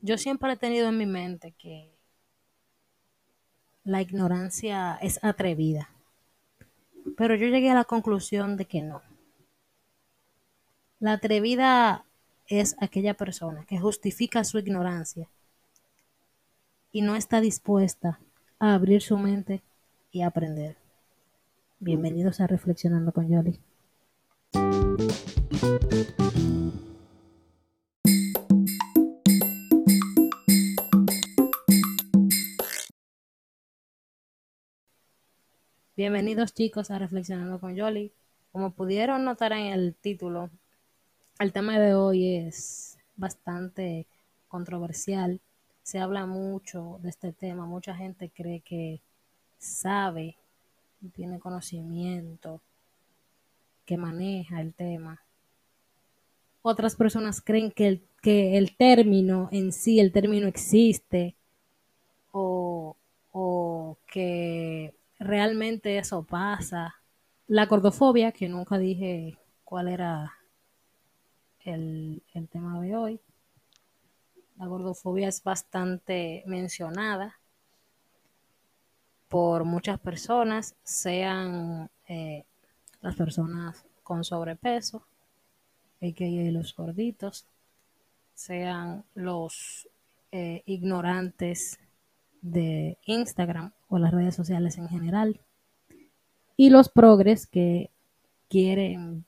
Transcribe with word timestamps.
yo 0.00 0.18
siempre 0.18 0.52
he 0.52 0.56
tenido 0.56 0.88
en 0.88 0.98
mi 0.98 1.06
mente 1.06 1.52
que 1.58 1.92
la 3.84 4.02
ignorancia 4.02 4.98
es 5.00 5.22
atrevida, 5.22 5.90
pero 7.16 7.34
yo 7.34 7.46
llegué 7.46 7.70
a 7.70 7.74
la 7.74 7.84
conclusión 7.84 8.56
de 8.56 8.64
que 8.64 8.82
no. 8.82 9.02
La 10.98 11.12
atrevida 11.12 12.04
es 12.48 12.76
aquella 12.80 13.14
persona 13.14 13.64
que 13.64 13.78
justifica 13.78 14.44
su 14.44 14.58
ignorancia 14.58 15.28
y 16.92 17.02
no 17.02 17.16
está 17.16 17.40
dispuesta 17.40 18.20
a 18.58 18.74
abrir 18.74 19.02
su 19.02 19.18
mente 19.18 19.62
y 20.10 20.22
aprender. 20.22 20.76
Bienvenidos 21.78 22.40
a 22.40 22.46
Reflexionando 22.46 23.12
con 23.12 23.28
Yoli. 23.28 23.60
Bienvenidos 35.96 36.52
chicos 36.52 36.90
a 36.90 36.98
Reflexionando 36.98 37.58
con 37.58 37.74
Yoli. 37.74 38.12
Como 38.52 38.72
pudieron 38.72 39.24
notar 39.24 39.52
en 39.54 39.72
el 39.72 39.94
título, 39.94 40.50
el 41.38 41.54
tema 41.54 41.78
de 41.78 41.94
hoy 41.94 42.36
es 42.36 42.98
bastante 43.16 44.06
controversial. 44.46 45.40
Se 45.82 45.98
habla 45.98 46.26
mucho 46.26 46.98
de 47.00 47.08
este 47.08 47.32
tema. 47.32 47.64
Mucha 47.64 47.94
gente 47.94 48.28
cree 48.28 48.60
que 48.60 49.00
sabe, 49.56 50.36
tiene 51.14 51.38
conocimiento, 51.38 52.60
que 53.86 53.96
maneja 53.96 54.60
el 54.60 54.74
tema. 54.74 55.22
Otras 56.60 56.94
personas 56.94 57.40
creen 57.40 57.70
que 57.70 57.88
el, 57.88 58.02
que 58.20 58.58
el 58.58 58.76
término 58.76 59.48
en 59.50 59.72
sí, 59.72 59.98
el 59.98 60.12
término 60.12 60.46
existe 60.46 61.36
o, 62.32 62.98
o 63.32 63.96
que 64.06 64.92
realmente 65.18 65.98
eso 65.98 66.22
pasa. 66.22 66.96
La 67.46 67.66
gordofobia, 67.66 68.32
que 68.32 68.48
nunca 68.48 68.78
dije 68.78 69.38
cuál 69.64 69.88
era 69.88 70.34
el, 71.60 72.22
el 72.34 72.48
tema 72.48 72.80
de 72.80 72.96
hoy. 72.96 73.20
La 74.58 74.66
gordofobia 74.66 75.28
es 75.28 75.42
bastante 75.42 76.42
mencionada 76.46 77.38
por 79.28 79.64
muchas 79.64 79.98
personas, 79.98 80.76
sean 80.82 81.90
eh, 82.08 82.44
las 83.00 83.16
personas 83.16 83.84
con 84.02 84.24
sobrepeso, 84.24 85.06
a.k.a. 86.00 86.52
los 86.52 86.74
gorditos, 86.74 87.46
sean 88.34 89.04
los 89.14 89.88
eh, 90.30 90.62
ignorantes 90.66 91.78
de 92.40 92.98
Instagram 93.04 93.72
o 93.88 93.98
las 93.98 94.12
redes 94.12 94.34
sociales 94.34 94.78
en 94.78 94.88
general. 94.88 95.40
Y 96.56 96.70
los 96.70 96.88
progres 96.88 97.46
que 97.46 97.90
quieren 98.48 99.24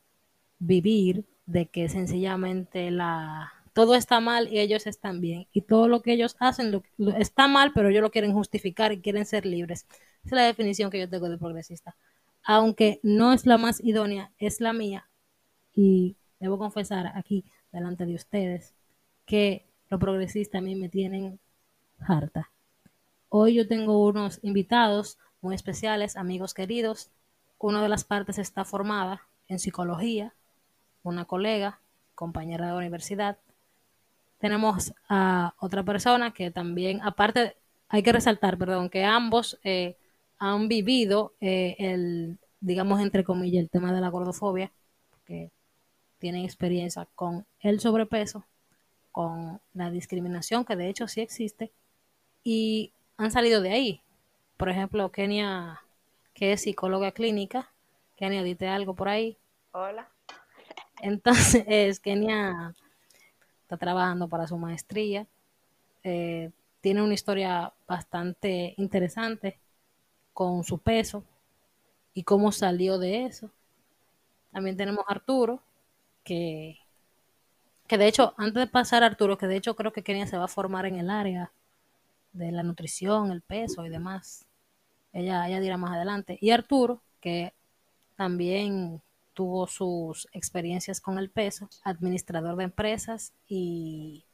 vivir 0.59 1.25
de 1.47 1.67
que 1.67 1.89
sencillamente 1.89 2.91
la 2.91 3.53
todo 3.73 3.95
está 3.95 4.21
mal 4.21 4.53
y 4.53 4.59
ellos 4.59 4.87
están 4.87 5.21
bien 5.21 5.47
y 5.53 5.63
todo 5.63 5.89
lo 5.89 6.03
que 6.03 6.13
ellos 6.13 6.37
hacen 6.41 6.83
está 7.17 7.47
mal 7.47 7.73
pero 7.73 7.89
ellos 7.89 8.03
lo 8.03 8.11
quieren 8.11 8.33
justificar 8.33 8.93
y 8.93 9.01
quieren 9.01 9.25
ser 9.25 9.47
libres 9.47 9.87
esa 10.25 10.27
es 10.27 10.33
la 10.33 10.43
definición 10.43 10.91
que 10.91 10.99
yo 10.99 11.09
tengo 11.09 11.29
de 11.29 11.39
progresista 11.39 11.97
aunque 12.43 13.01
no 13.03 13.33
es 13.33 13.47
la 13.47 13.57
más 13.57 13.83
idónea 13.83 14.33
es 14.39 14.61
la 14.61 14.73
mía 14.73 15.09
y 15.75 16.17
debo 16.41 16.59
confesar 16.59 17.13
aquí 17.15 17.45
delante 17.73 18.05
de 18.05 18.15
ustedes 18.15 18.75
que 19.25 19.67
los 19.91 20.01
progresistas 20.01 20.59
a 20.59 20.63
mí 20.63 20.75
me 20.75 20.89
tienen 20.89 21.39
harta 22.01 22.51
Hoy 23.31 23.55
yo 23.55 23.69
tengo 23.69 24.07
unos 24.07 24.39
invitados 24.43 25.19
muy 25.43 25.55
especiales, 25.55 26.17
amigos 26.17 26.55
queridos. 26.55 27.11
Una 27.59 27.83
de 27.83 27.91
las 27.91 28.05
partes 28.05 28.39
está 28.39 28.65
formada 28.65 29.21
en 29.49 29.59
psicología, 29.59 30.35
una 31.03 31.27
colega, 31.27 31.79
compañera 32.15 32.67
de 32.67 32.73
la 32.73 32.79
universidad. 32.79 33.37
Tenemos 34.39 34.95
a 35.11 35.53
otra 35.59 35.83
persona 35.83 36.33
que 36.33 36.51
también, 36.51 37.03
aparte, 37.03 37.55
hay 37.91 38.03
que 38.03 38.13
resaltar, 38.13 38.57
perdón, 38.57 38.89
que 38.89 39.05
ambos 39.05 39.59
eh, 39.63 39.99
han 40.39 40.69
vivido 40.69 41.35
eh, 41.43 41.77
el, 41.79 42.39
digamos, 42.61 42.99
entre 43.01 43.25
comillas, 43.25 43.63
el 43.63 43.69
tema 43.69 43.93
de 43.93 44.01
la 44.01 44.09
gordofobia, 44.09 44.73
que 45.27 45.51
tienen 46.19 46.47
experiencia 46.47 47.07
con 47.15 47.45
el 47.61 47.79
sobrepeso, 47.81 48.47
con 49.13 49.61
la 49.75 49.91
discriminación, 49.91 50.65
que 50.65 50.77
de 50.77 50.89
hecho 50.89 51.09
sí 51.09 51.21
existe, 51.21 51.73
y 52.43 52.93
han 53.19 53.31
salido 53.31 53.61
de 53.61 53.73
ahí. 53.73 54.03
Por 54.57 54.69
ejemplo, 54.71 55.11
Kenia, 55.11 55.83
que 56.33 56.53
es 56.53 56.63
psicóloga 56.63 57.13
clínica. 57.13 57.71
Kenia, 58.17 58.43
dite 58.43 58.69
algo 58.69 58.95
por 58.95 59.09
ahí. 59.09 59.37
Hola. 59.73 60.09
Entonces, 61.01 62.01
Kenia 62.01 62.75
está 63.63 63.77
trabajando 63.77 64.29
para 64.29 64.47
su 64.47 64.57
maestría. 64.57 65.27
Eh, 66.05 66.51
tiene 66.81 67.03
una 67.03 67.15
historia 67.15 67.73
bastante 67.87 68.75
interesante 68.79 69.59
con 70.33 70.63
su 70.63 70.79
peso 70.79 71.25
y 72.15 72.23
cómo 72.23 72.53
salió 72.53 72.99
de 72.99 73.27
eso. 73.27 73.51
También 74.53 74.77
tenemos 74.77 75.05
a 75.07 75.13
Arturo, 75.13 75.61
que, 76.25 76.79
que 77.87 77.99
de 77.99 78.07
hecho, 78.07 78.35
antes 78.37 78.61
de 78.61 78.67
pasar 78.69 79.03
a 79.03 79.07
Arturo, 79.07 79.37
que 79.37 79.49
de 79.49 79.57
hecho 79.57 79.75
creo 79.75 79.93
que 79.93 80.03
Kenia 80.03 80.27
se 80.27 80.39
va 80.39 80.45
a 80.45 80.49
formar 80.49 80.87
en 80.87 80.97
el 80.97 81.11
área 81.11 81.51
de 82.33 82.53
la 82.53 82.63
nutrición, 82.63 83.31
el 83.31 83.43
peso 83.43 83.85
y 83.85 83.89
demás. 83.89 84.47
Ella, 85.13 85.49
ella 85.49 85.61
dirá 85.61 85.77
más 85.77 85.93
adelante. 85.93 86.39
Y 86.41 86.51
Arturo, 86.51 87.03
que 87.21 87.55
también 88.17 89.03
tuvo 89.35 89.67
sus 89.67 90.27
experiencias 90.33 91.01
con 91.01 91.19
el 91.19 91.31
peso, 91.31 91.69
administrador 91.85 92.57
de 92.57 92.65
empresas 92.65 93.33
y 93.47 94.25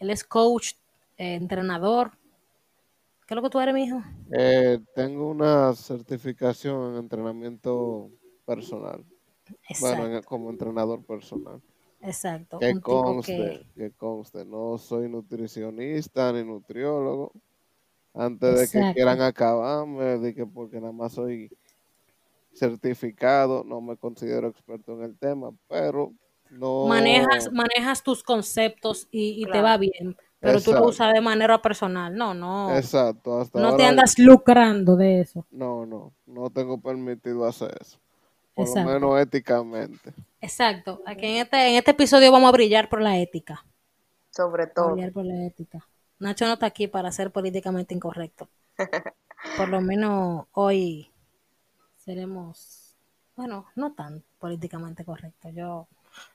él 0.00 0.10
es 0.10 0.24
coach, 0.24 0.72
eh, 1.16 1.34
entrenador. 1.34 2.12
¿Qué 3.26 3.34
es 3.34 3.36
lo 3.36 3.42
que 3.42 3.50
tú 3.50 3.60
eres, 3.60 3.74
mijo? 3.74 4.02
Eh, 4.36 4.80
tengo 4.94 5.30
una 5.30 5.72
certificación 5.74 6.92
en 6.92 6.98
entrenamiento 6.98 8.10
personal. 8.44 9.04
Bueno, 9.80 10.20
como 10.24 10.50
entrenador 10.50 11.04
personal. 11.04 11.62
Exacto. 12.04 12.58
Que 12.58 12.78
conste, 12.80 13.66
que... 13.74 13.90
conste, 13.92 14.44
no 14.44 14.76
soy 14.78 15.08
nutricionista 15.08 16.32
ni 16.32 16.44
nutriólogo. 16.44 17.32
Antes 18.12 18.60
de 18.60 18.68
que 18.68 18.94
quieran 18.94 19.20
acabarme, 19.20 20.18
de 20.18 20.34
que 20.34 20.46
porque 20.46 20.80
nada 20.80 20.92
más 20.92 21.14
soy 21.14 21.50
certificado, 22.52 23.64
no 23.64 23.80
me 23.80 23.96
considero 23.96 24.48
experto 24.48 24.92
en 24.92 25.02
el 25.02 25.18
tema, 25.18 25.50
pero 25.68 26.12
no... 26.50 26.86
Manejas, 26.86 27.50
manejas 27.50 28.02
tus 28.04 28.22
conceptos 28.22 29.08
y, 29.10 29.44
te 29.50 29.60
va 29.60 29.76
bien, 29.78 30.16
pero 30.38 30.60
tú 30.60 30.72
lo 30.72 30.86
usas 30.86 31.12
de 31.12 31.20
manera 31.20 31.60
personal, 31.60 32.14
no, 32.14 32.34
no. 32.34 32.76
Exacto. 32.76 33.48
no 33.54 33.76
te 33.76 33.84
andas 33.84 34.16
lucrando 34.18 34.94
de 34.94 35.22
eso. 35.22 35.44
No, 35.50 35.84
no, 35.84 36.12
no 36.26 36.50
tengo 36.50 36.80
permitido 36.80 37.44
hacer 37.46 37.76
eso. 37.80 37.98
Por 38.54 38.68
lo 38.68 38.84
menos 38.84 39.20
éticamente. 39.20 40.12
Exacto. 40.44 41.00
Aquí 41.06 41.24
en 41.24 41.36
este, 41.38 41.70
en 41.70 41.76
este 41.76 41.92
episodio 41.92 42.30
vamos 42.30 42.50
a 42.50 42.52
brillar 42.52 42.90
por 42.90 43.00
la 43.00 43.18
ética. 43.18 43.64
Sobre 44.30 44.66
todo. 44.66 44.92
Brillar 44.92 45.10
por 45.10 45.24
la 45.24 45.46
ética. 45.46 45.88
Nacho 46.18 46.44
no 46.44 46.52
está 46.52 46.66
aquí 46.66 46.86
para 46.86 47.10
ser 47.12 47.30
políticamente 47.30 47.94
incorrecto. 47.94 48.50
por 49.56 49.70
lo 49.70 49.80
menos 49.80 50.44
hoy 50.52 51.10
seremos, 51.96 52.94
bueno, 53.36 53.66
no 53.74 53.94
tan 53.94 54.22
políticamente 54.38 55.02
correcto. 55.02 55.48
Yo, 55.48 55.88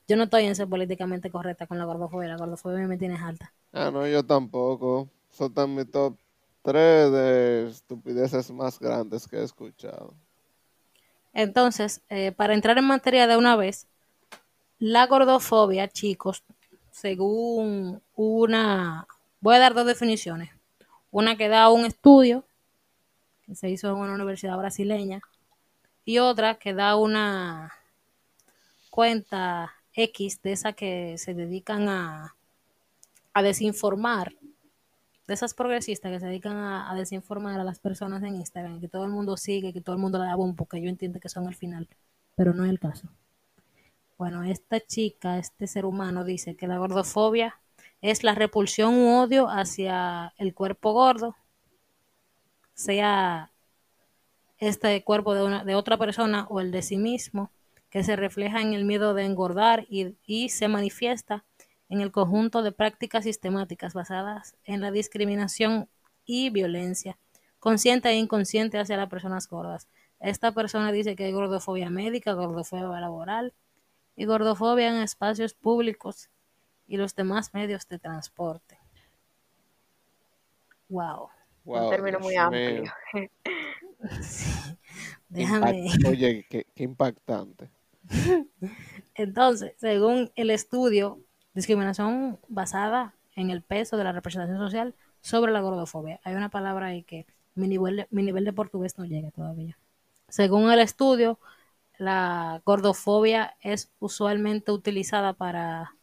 yo 0.08 0.18
no 0.18 0.24
estoy 0.24 0.46
en 0.46 0.56
ser 0.56 0.68
políticamente 0.68 1.30
correcta 1.30 1.68
con 1.68 1.78
la 1.78 1.86
gordofobia. 1.86 2.30
La 2.30 2.38
gordofobia 2.38 2.88
me 2.88 2.98
tiene 2.98 3.16
alta. 3.16 3.54
Ah, 3.72 3.92
no, 3.92 4.08
yo 4.08 4.26
tampoco. 4.26 5.08
Son 5.30 5.54
tan 5.54 5.76
mi 5.76 5.86
top 5.86 6.18
tres 6.64 7.12
de 7.12 7.68
estupideces 7.70 8.50
más 8.50 8.80
grandes 8.80 9.28
que 9.28 9.38
he 9.38 9.44
escuchado. 9.44 10.16
Entonces, 11.32 12.02
eh, 12.10 12.32
para 12.32 12.56
entrar 12.56 12.80
en 12.80 12.86
materia 12.86 13.28
de 13.28 13.38
una 13.38 13.56
vez, 13.56 13.88
la 14.80 15.08
gordofobia, 15.08 15.88
chicos, 15.88 16.44
según 16.92 18.02
una, 18.16 19.08
voy 19.42 19.56
a 19.56 19.60
dar 19.60 19.74
dos 19.74 19.86
definiciones. 19.86 20.50
Una 21.12 21.38
que 21.38 21.48
da 21.50 21.70
un 21.70 21.86
estudio 21.86 22.44
que 23.46 23.56
se 23.56 23.70
hizo 23.70 23.90
en 23.90 23.98
una 23.98 24.14
universidad 24.14 24.58
brasileña 24.58 25.22
y 26.06 26.20
otra 26.20 26.56
que 26.56 26.74
da 26.74 26.96
una 26.96 27.74
cuenta 28.90 29.74
X 29.94 30.42
de 30.42 30.52
esa 30.54 30.74
que 30.74 31.18
se 31.18 31.34
dedican 31.34 31.90
a, 31.90 32.36
a 33.34 33.42
desinformar 33.42 34.34
de 35.30 35.36
esas 35.36 35.54
progresistas 35.54 36.12
que 36.12 36.20
se 36.20 36.26
dedican 36.26 36.58
a, 36.58 36.92
desinformar 36.96 37.60
a 37.60 37.64
las 37.64 37.80
personas 37.80 38.24
en 38.24 38.36
Instagram, 38.38 38.82
que 38.82 38.88
todo 38.88 39.06
el 39.06 39.12
mundo 39.12 39.38
sigue, 39.38 39.72
que 39.72 39.80
todo 39.80 39.96
el 39.96 40.02
mundo 40.02 40.18
le 40.18 40.26
da 40.26 40.34
boom, 40.34 40.56
porque 40.56 40.82
yo 40.82 40.90
entiendo 40.90 41.20
que 41.20 41.30
son 41.30 41.48
el 41.48 41.54
final, 41.54 41.88
pero 42.36 42.52
no 42.52 42.66
es 42.66 42.72
el 42.72 42.80
caso. 42.80 43.08
Bueno, 44.20 44.44
esta 44.44 44.82
chica, 44.82 45.38
este 45.38 45.66
ser 45.66 45.86
humano 45.86 46.26
dice 46.26 46.58
que 46.58 46.68
la 46.68 46.78
gordofobia 46.78 47.58
es 48.02 48.26
la 48.26 48.36
repulsión 48.36 48.96
u 48.96 49.22
odio 49.22 49.48
hacia 49.48 50.34
el 50.38 50.54
cuerpo 50.54 50.92
gordo, 50.92 51.38
sea 52.74 53.50
este 54.58 55.02
cuerpo 55.06 55.36
de, 55.36 55.44
una, 55.44 55.64
de 55.64 55.74
otra 55.74 55.96
persona 55.96 56.48
o 56.50 56.60
el 56.60 56.72
de 56.72 56.82
sí 56.82 56.98
mismo, 56.98 57.50
que 57.90 58.04
se 58.04 58.18
refleja 58.18 58.60
en 58.60 58.74
el 58.74 58.84
miedo 58.84 59.14
de 59.14 59.24
engordar 59.24 59.86
y, 59.90 60.18
y 60.26 60.50
se 60.50 60.68
manifiesta 60.68 61.46
en 61.88 62.02
el 62.02 62.12
conjunto 62.12 62.62
de 62.62 62.74
prácticas 62.74 63.24
sistemáticas 63.24 63.94
basadas 63.94 64.54
en 64.66 64.82
la 64.82 64.92
discriminación 64.92 65.88
y 66.26 66.50
violencia, 66.50 67.18
consciente 67.58 68.10
e 68.10 68.16
inconsciente 68.16 68.80
hacia 68.80 68.98
las 68.98 69.10
personas 69.10 69.48
gordas. 69.48 69.88
Esta 70.20 70.52
persona 70.52 70.92
dice 70.92 71.16
que 71.16 71.24
hay 71.24 71.32
gordofobia 71.32 71.90
médica, 71.90 72.34
gordofobia 72.34 73.00
laboral 73.00 73.54
y 74.20 74.26
gordofobia 74.26 74.90
en 74.90 74.96
espacios 74.96 75.54
públicos 75.54 76.30
y 76.88 76.98
los 76.98 77.16
demás 77.16 77.54
medios 77.54 77.88
de 77.88 78.00
transporte. 78.00 78.78
Wow. 80.90 81.30
Un 81.64 81.90
término 81.90 82.20
muy 82.20 82.36
amplio. 82.36 82.84
Déjame. 85.30 85.88
Oye, 86.06 86.46
qué, 86.50 86.68
qué 86.76 86.84
impactante. 86.84 87.70
Entonces, 89.16 89.76
según 89.78 90.34
el 90.36 90.50
estudio, 90.50 91.22
discriminación 91.54 92.40
basada 92.50 93.16
en 93.36 93.52
el 93.52 93.62
peso 93.62 93.96
de 93.96 94.04
la 94.04 94.12
representación 94.12 94.58
social 94.58 94.96
sobre 95.22 95.54
la 95.54 95.62
gordofobia. 95.62 96.20
Hay 96.26 96.36
una 96.36 96.50
palabra 96.50 96.88
ahí 96.88 97.04
que 97.04 97.26
mi 97.56 97.70
nivel 97.70 97.96
de, 97.96 98.08
mi 98.12 98.24
nivel 98.24 98.44
de 98.44 98.52
portugués 98.52 98.98
no 98.98 99.06
llega 99.06 99.32
todavía. 99.32 99.78
Según 100.28 100.70
el 100.72 100.80
estudio, 100.80 101.40
la 102.00 102.62
gordofobia 102.66 103.58
es 103.62 103.92
usualmente 104.00 104.72
utilizada 104.72 105.34
para 105.34 105.96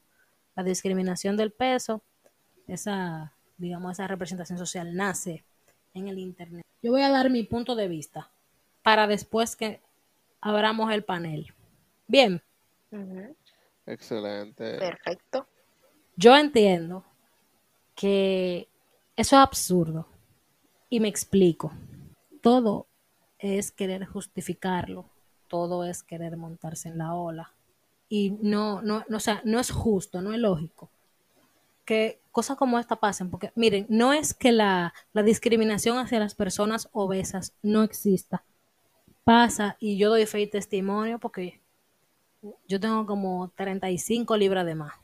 la 0.55 0.63
discriminación 0.63 1.39
del 1.39 1.53
peso. 1.53 2.03
Esa, 2.69 3.33
digamos, 3.57 3.93
esa 3.93 4.07
representación 4.07 4.59
social 4.59 4.95
nace 4.95 5.43
en 5.95 6.09
el 6.09 6.19
Internet. 6.19 6.65
Yo 6.83 6.93
voy 6.93 7.01
a 7.01 7.11
dar 7.11 7.31
mi 7.31 7.45
punto 7.45 7.75
de 7.75 7.89
vista 7.89 8.31
para 8.83 9.07
después 9.07 9.57
que 9.57 9.81
abramos 10.43 10.93
el 10.93 11.03
panel. 11.03 11.55
Bien. 12.07 12.43
Excelente. 13.87 14.79
Perfecto. 14.79 15.49
Yo 16.17 16.37
entiendo 16.37 17.05
que 17.95 18.69
eso 19.17 19.37
es 19.37 19.43
absurdo. 19.43 20.07
Y 20.91 21.01
me 21.01 21.09
explico. 21.09 21.73
Todo 22.43 22.87
es 23.39 23.73
querer 23.73 24.05
justificarlo. 24.05 25.16
Todo 25.49 25.85
es 25.85 26.03
querer 26.03 26.37
montarse 26.37 26.89
en 26.89 26.99
la 26.99 27.15
ola. 27.15 27.53
Y 28.09 28.37
no, 28.41 28.83
no, 28.83 29.05
no, 29.09 29.17
o 29.17 29.21
sea, 29.21 29.41
no 29.45 29.59
es 29.59 29.71
justo, 29.71 30.23
no 30.23 30.33
es 30.33 30.39
lógico 30.39 30.91
que 31.87 32.21
cosas 32.33 32.59
como 32.59 32.79
esta 32.79 32.97
pasen. 32.97 33.31
Porque 33.31 33.53
miren, 33.55 33.87
no 33.89 34.13
es 34.13 34.35
que 34.35 34.53
la, 34.53 34.93
la 35.15 35.23
discriminación 35.23 35.97
hacia 35.97 36.19
las 36.19 36.35
personas 36.35 36.91
obesas 36.93 37.55
no 37.63 37.83
exista. 37.83 38.45
Pasa 39.25 39.77
y 39.81 39.97
yo 39.97 40.11
doy 40.11 40.27
fe 40.27 40.43
y 40.43 40.47
testimonio 40.47 41.19
porque 41.19 41.61
yo 42.69 42.79
tengo 42.79 43.07
como 43.07 43.51
35 43.57 44.37
libras 44.37 44.67
de 44.67 44.75
más. 44.75 44.95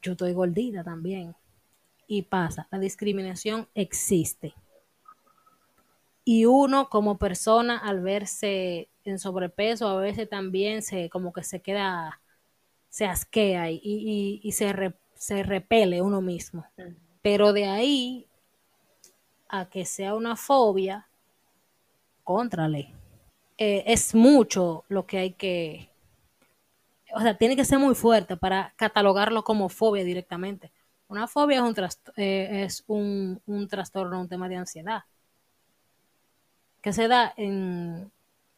Yo 0.00 0.12
estoy 0.12 0.32
gordita 0.32 0.82
también. 0.82 1.34
Y 2.06 2.22
pasa, 2.22 2.66
la 2.70 2.78
discriminación 2.78 3.68
existe. 3.74 4.54
Y 6.24 6.46
uno 6.46 6.88
como 6.88 7.18
persona 7.18 7.78
al 7.78 8.00
verse 8.00 8.88
en 9.04 9.18
sobrepeso 9.18 9.88
a 9.88 10.00
veces 10.00 10.28
también 10.28 10.82
se 10.82 11.08
como 11.10 11.32
que 11.32 11.42
se 11.42 11.60
queda, 11.60 12.20
se 12.88 13.06
asquea 13.06 13.70
y, 13.70 13.80
y, 13.82 14.40
y 14.42 14.52
se, 14.52 14.94
se 15.14 15.42
repele 15.42 16.02
uno 16.02 16.20
mismo. 16.20 16.66
Pero 17.22 17.52
de 17.52 17.66
ahí 17.66 18.26
a 19.48 19.68
que 19.68 19.84
sea 19.84 20.14
una 20.14 20.36
fobia, 20.36 21.08
contrale. 22.24 22.94
Eh, 23.58 23.84
es 23.86 24.14
mucho 24.14 24.84
lo 24.88 25.06
que 25.06 25.18
hay 25.18 25.32
que, 25.32 25.90
o 27.12 27.20
sea, 27.20 27.36
tiene 27.36 27.56
que 27.56 27.64
ser 27.64 27.78
muy 27.78 27.94
fuerte 27.94 28.36
para 28.36 28.72
catalogarlo 28.76 29.42
como 29.42 29.68
fobia 29.68 30.04
directamente. 30.04 30.72
Una 31.08 31.26
fobia 31.26 31.58
es 31.58 31.62
un, 31.62 31.74
eh, 32.16 32.62
es 32.64 32.84
un, 32.86 33.42
un, 33.46 33.68
trastorno, 33.68 34.20
un 34.20 34.28
tema 34.28 34.48
de 34.48 34.56
ansiedad, 34.56 35.02
que 36.80 36.92
se 36.92 37.08
da 37.08 37.34
en, 37.36 38.10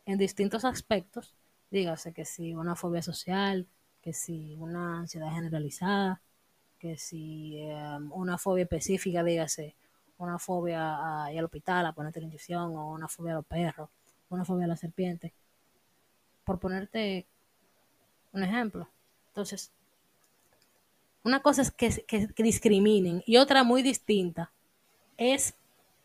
en 0.06 0.18
distintos 0.18 0.64
aspectos. 0.64 1.34
Dígase 1.70 2.12
que 2.12 2.24
si 2.24 2.54
una 2.54 2.76
fobia 2.76 3.02
social, 3.02 3.66
que 4.02 4.12
si 4.12 4.56
una 4.56 5.00
ansiedad 5.00 5.32
generalizada, 5.32 6.20
que 6.78 6.98
si 6.98 7.58
eh, 7.58 7.98
una 8.10 8.38
fobia 8.38 8.64
específica, 8.64 9.22
dígase, 9.22 9.74
una 10.18 10.38
fobia 10.38 11.24
a 11.24 11.32
ir 11.32 11.38
al 11.38 11.44
hospital 11.46 11.86
a 11.86 11.92
ponerte 11.92 12.20
la 12.20 12.26
inyección, 12.26 12.76
o 12.76 12.90
una 12.92 13.08
fobia 13.08 13.32
a 13.32 13.36
los 13.36 13.46
perros, 13.46 13.88
una 14.28 14.44
fobia 14.44 14.64
a 14.64 14.68
la 14.68 14.76
serpiente. 14.76 15.32
Por 16.44 16.58
ponerte 16.58 17.26
un 18.32 18.42
ejemplo. 18.42 18.88
Entonces, 19.28 19.72
una 21.22 21.40
cosa 21.40 21.62
es 21.62 21.70
que, 21.70 22.04
que, 22.06 22.42
discriminen 22.42 23.22
y 23.26 23.36
otra 23.36 23.62
muy 23.62 23.82
distinta 23.82 24.50
es 25.16 25.54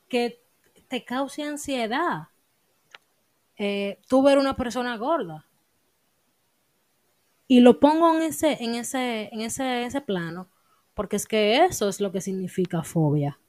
que 0.09 0.39
te 0.87 1.03
cause 1.03 1.43
ansiedad 1.43 2.27
eh, 3.57 3.99
tú 4.07 4.23
ver 4.23 4.37
una 4.37 4.55
persona 4.55 4.97
gorda. 4.97 5.45
Y 7.47 7.61
lo 7.61 7.79
pongo 7.79 8.13
en 8.15 8.23
ese, 8.23 8.63
en 8.63 8.75
ese, 8.75 9.29
en 9.31 9.41
ese, 9.41 9.85
ese 9.85 10.01
plano, 10.01 10.49
porque 10.93 11.15
es 11.15 11.25
que 11.25 11.63
eso 11.65 11.87
es 11.87 12.01
lo 12.01 12.11
que 12.11 12.21
significa 12.21 12.83
fobia. 12.83 13.39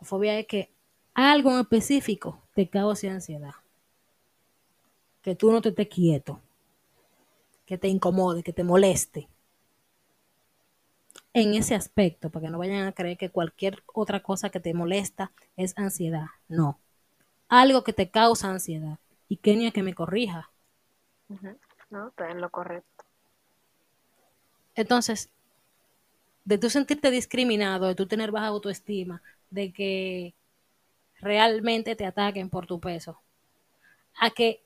Fobia 0.00 0.38
es 0.38 0.46
que 0.46 0.70
algo 1.14 1.52
en 1.52 1.60
específico 1.60 2.42
te 2.54 2.68
cause 2.68 3.08
ansiedad. 3.08 3.54
Que 5.22 5.34
tú 5.34 5.50
no 5.52 5.60
te 5.60 5.70
estés 5.70 5.88
quieto 5.88 6.40
que 7.66 7.78
te 7.78 7.88
incomode, 7.88 8.42
que 8.42 8.52
te 8.52 8.64
moleste. 8.64 9.28
En 11.32 11.54
ese 11.54 11.74
aspecto, 11.74 12.30
para 12.30 12.46
que 12.46 12.50
no 12.50 12.58
vayan 12.58 12.86
a 12.86 12.92
creer 12.92 13.16
que 13.16 13.30
cualquier 13.30 13.82
otra 13.92 14.22
cosa 14.22 14.50
que 14.50 14.60
te 14.60 14.74
molesta 14.74 15.32
es 15.56 15.76
ansiedad. 15.76 16.26
No. 16.48 16.78
Algo 17.54 17.84
que 17.84 17.92
te 17.92 18.10
causa 18.10 18.50
ansiedad. 18.50 18.98
Y 19.28 19.36
Kenia 19.36 19.70
que 19.70 19.84
me 19.84 19.94
corrija. 19.94 20.50
No, 21.88 22.08
está 22.08 22.28
en 22.28 22.40
lo 22.40 22.50
correcto. 22.50 23.04
Entonces, 24.74 25.30
de 26.44 26.58
tú 26.58 26.68
sentirte 26.68 27.12
discriminado, 27.12 27.86
de 27.86 27.94
tú 27.94 28.06
tener 28.06 28.32
baja 28.32 28.48
autoestima, 28.48 29.22
de 29.50 29.72
que 29.72 30.34
realmente 31.20 31.94
te 31.94 32.04
ataquen 32.04 32.50
por 32.50 32.66
tu 32.66 32.80
peso, 32.80 33.20
a 34.18 34.30
que 34.30 34.60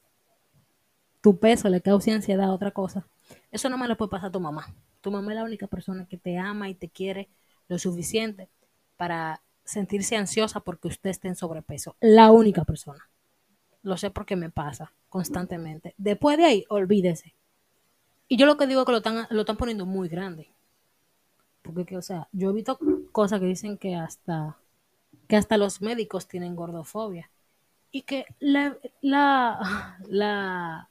tu 1.20 1.38
peso 1.38 1.68
le 1.68 1.82
cause 1.82 2.10
ansiedad 2.10 2.48
a 2.48 2.54
otra 2.54 2.70
cosa, 2.70 3.06
eso 3.50 3.68
no 3.68 3.76
me 3.76 3.86
lo 3.86 3.98
puede 3.98 4.12
pasar 4.12 4.30
a 4.30 4.32
tu 4.32 4.40
mamá. 4.40 4.74
Tu 5.02 5.10
mamá 5.10 5.32
es 5.32 5.36
la 5.36 5.44
única 5.44 5.66
persona 5.66 6.06
que 6.06 6.16
te 6.16 6.38
ama 6.38 6.70
y 6.70 6.74
te 6.74 6.88
quiere 6.88 7.28
lo 7.68 7.78
suficiente 7.78 8.48
para 8.96 9.42
sentirse 9.68 10.16
ansiosa 10.16 10.60
porque 10.60 10.88
usted 10.88 11.10
esté 11.10 11.28
en 11.28 11.36
sobrepeso. 11.36 11.96
La 12.00 12.30
única 12.30 12.64
persona. 12.64 13.08
Lo 13.82 13.96
sé 13.96 14.10
porque 14.10 14.34
me 14.34 14.50
pasa 14.50 14.92
constantemente. 15.08 15.94
Después 15.98 16.38
de 16.38 16.44
ahí, 16.44 16.64
olvídese. 16.68 17.34
Y 18.28 18.36
yo 18.36 18.46
lo 18.46 18.56
que 18.56 18.66
digo 18.66 18.80
es 18.80 18.86
que 18.86 18.92
lo 18.92 18.98
están, 18.98 19.26
lo 19.30 19.40
están 19.40 19.56
poniendo 19.56 19.86
muy 19.86 20.08
grande. 20.08 20.50
Porque, 21.62 21.96
o 21.96 22.02
sea, 22.02 22.28
yo 22.32 22.50
he 22.50 22.52
visto 22.52 22.78
cosas 23.12 23.40
que 23.40 23.46
dicen 23.46 23.78
que 23.78 23.94
hasta, 23.94 24.56
que 25.28 25.36
hasta 25.36 25.58
los 25.58 25.80
médicos 25.82 26.26
tienen 26.26 26.56
gordofobia. 26.56 27.30
Y 27.90 28.02
que 28.02 28.26
la, 28.38 28.76
la, 29.00 29.98
la, 30.08 30.88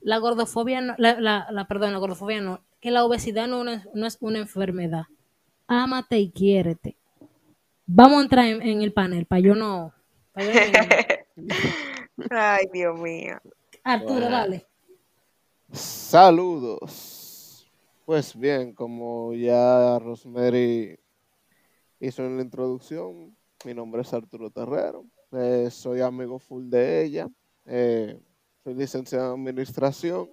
la 0.00 0.18
gordofobia, 0.18 0.80
no, 0.80 0.94
la, 0.98 1.20
la, 1.50 1.68
perdón, 1.68 1.92
la 1.92 1.98
gordofobia 1.98 2.40
no, 2.40 2.62
que 2.80 2.90
la 2.90 3.04
obesidad 3.04 3.46
no, 3.46 3.64
no, 3.64 4.06
es 4.06 4.18
una 4.20 4.38
enfermedad. 4.38 5.04
Ámate 5.66 6.18
y 6.18 6.30
quiérete. 6.30 6.96
Vamos 7.92 8.20
a 8.20 8.22
entrar 8.22 8.46
en, 8.46 8.82
el 8.82 8.92
panel, 8.92 9.26
para 9.26 9.40
yo 9.40 9.56
no... 9.56 9.92
Ay, 12.30 12.66
Dios 12.72 12.96
mío. 13.00 13.40
Arturo, 13.82 14.30
dale. 14.30 14.64
Saludos. 15.72 17.68
Pues 18.04 18.38
bien, 18.38 18.74
como 18.74 19.34
ya 19.34 19.98
Rosemary 19.98 21.00
hizo 21.98 22.24
en 22.24 22.36
la 22.36 22.44
introducción, 22.44 23.36
mi 23.64 23.74
nombre 23.74 24.02
es 24.02 24.14
Arturo 24.14 24.50
Terrero. 24.50 25.04
Eh, 25.32 25.66
soy 25.72 26.00
amigo 26.00 26.38
full 26.38 26.70
de 26.70 27.02
ella. 27.02 27.28
Eh, 27.66 28.16
soy 28.62 28.74
licenciado 28.74 29.34
en 29.34 29.40
administración 29.40 30.30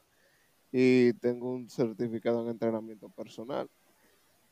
y 0.71 1.13
tengo 1.13 1.49
un 1.49 1.71
certificado 1.71 2.43
en 2.43 2.49
entrenamiento 2.51 3.09
personal. 3.09 3.67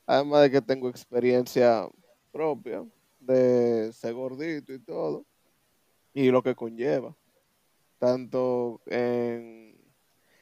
Además 0.08 0.42
de 0.42 0.50
que 0.50 0.62
tengo 0.62 0.90
experiencia 0.90 1.88
propia 2.36 2.86
de 3.18 3.94
ser 3.94 4.14
gordito 4.14 4.74
y 4.74 4.80
todo, 4.80 5.26
y 6.14 6.32
lo 6.32 6.44
que 6.44 6.54
conlleva, 6.54 7.16
tanto 7.98 8.82
en 8.88 9.78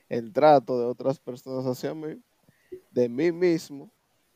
el 0.09 0.33
trato 0.33 0.79
de 0.79 0.85
otras 0.85 1.19
personas 1.19 1.67
hacia 1.67 1.93
mí, 1.93 2.19
de 2.89 3.07
mí 3.09 3.31
mismo 3.31 3.91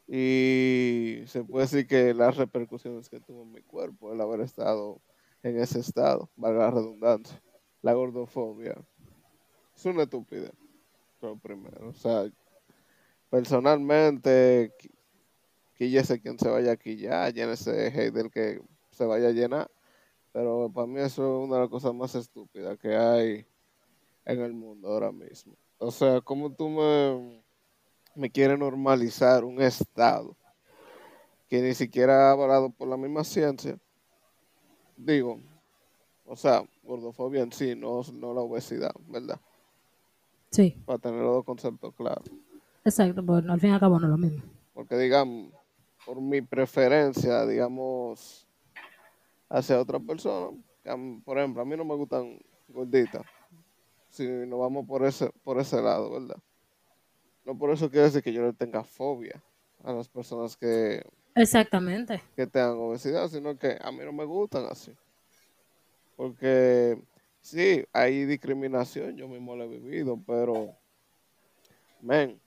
Y 0.07 1.23
se 1.25 1.43
puede 1.43 1.65
decir 1.65 1.87
que 1.87 2.13
las 2.13 2.37
repercusiones 2.37 3.09
que 3.09 3.19
tuvo 3.19 3.41
en 3.41 3.51
mi 3.51 3.61
cuerpo 3.61 4.13
el 4.13 4.21
haber 4.21 4.41
estado 4.41 5.01
en 5.41 5.59
ese 5.59 5.79
estado, 5.79 6.29
valga 6.35 6.59
la 6.59 6.71
redundancia, 6.71 7.41
la 7.81 7.93
gordofobia, 7.93 8.75
es 9.75 9.85
una 9.85 10.03
estupidez, 10.03 10.53
lo 11.21 11.37
primero. 11.37 11.89
O 11.89 11.93
sea, 11.93 12.31
personalmente, 13.31 14.71
quíllese 15.77 16.19
quien 16.19 16.39
se 16.39 16.50
vaya 16.50 16.72
aquí 16.72 16.98
ya, 16.98 17.29
llénese 17.29 17.88
hate 17.88 18.13
del 18.13 18.31
que 18.31 18.62
se 18.91 19.05
vaya 19.05 19.27
a 19.29 19.31
llenar, 19.31 19.69
pero 20.34 20.69
para 20.74 20.88
mí 20.88 21.00
eso 21.00 21.22
es 21.22 21.48
una 21.48 21.55
de 21.55 21.62
las 21.62 21.69
cosas 21.69 21.93
más 21.93 22.15
estúpidas 22.15 22.77
que 22.79 22.96
hay 22.96 23.46
en 24.25 24.41
el 24.41 24.53
mundo 24.53 24.89
ahora 24.89 25.12
mismo. 25.12 25.53
O 25.77 25.91
sea, 25.91 26.19
¿cómo 26.22 26.51
tú 26.51 26.67
me, 26.69 27.41
me 28.15 28.29
quieres 28.29 28.57
normalizar 28.57 29.43
un 29.43 29.62
estado 29.62 30.36
que 31.48 31.62
ni 31.62 31.74
siquiera 31.74 32.29
ha 32.29 32.31
avalado 32.31 32.69
por 32.72 32.88
la 32.88 32.98
misma 32.98 33.24
ciencia? 33.24 33.77
Digo, 34.98 35.39
o 36.25 36.36
sea, 36.36 36.63
gordofobia 36.84 37.43
en 37.43 37.51
sí, 37.51 37.75
no, 37.75 38.01
no 38.13 38.34
la 38.34 38.41
obesidad, 38.41 38.91
¿verdad? 39.07 39.39
Sí. 40.50 40.75
Para 40.86 40.98
tener 40.98 41.22
los 41.22 41.36
dos 41.36 41.46
conceptos 41.46 41.93
claros. 41.93 42.25
Exacto, 42.84 43.24
pues 43.24 43.48
al 43.48 43.60
fin 43.60 43.69
y 43.69 43.74
al 43.74 43.79
cabo 43.79 44.00
no 44.00 44.07
es 44.07 44.12
lo 44.12 44.17
mismo. 44.17 44.43
Porque, 44.74 44.98
digamos, 44.98 45.51
por 46.07 46.21
mi 46.21 46.41
preferencia, 46.41 47.45
digamos, 47.45 48.47
hacia 49.49 49.77
otra 49.77 49.99
persona, 49.99 50.57
por 51.25 51.37
ejemplo, 51.37 51.61
a 51.61 51.65
mí 51.65 51.75
no 51.75 51.83
me 51.83 51.95
gustan 51.95 52.39
gorditas, 52.69 53.23
si 54.07 54.25
nos 54.25 54.57
vamos 54.57 54.87
por 54.87 55.05
ese, 55.05 55.29
por 55.43 55.59
ese 55.59 55.81
lado, 55.81 56.09
¿verdad? 56.09 56.37
No 57.43 57.57
por 57.57 57.71
eso 57.71 57.89
quiere 57.89 58.05
decir 58.05 58.23
que 58.23 58.31
yo 58.31 58.41
le 58.41 58.53
tenga 58.53 58.85
fobia 58.85 59.43
a 59.83 59.91
las 59.91 60.07
personas 60.07 60.55
que... 60.55 61.03
Exactamente. 61.35 62.23
Que 62.37 62.47
tengan 62.47 62.77
obesidad, 62.77 63.27
sino 63.27 63.57
que 63.57 63.77
a 63.79 63.91
mí 63.91 63.99
no 64.05 64.13
me 64.13 64.23
gustan 64.23 64.65
así. 64.65 64.93
Porque 66.15 66.97
sí, 67.41 67.83
hay 67.91 68.23
discriminación, 68.23 69.17
yo 69.17 69.27
mismo 69.27 69.57
la 69.57 69.65
he 69.65 69.67
vivido, 69.67 70.17
pero, 70.25 70.73
men, 71.99 72.39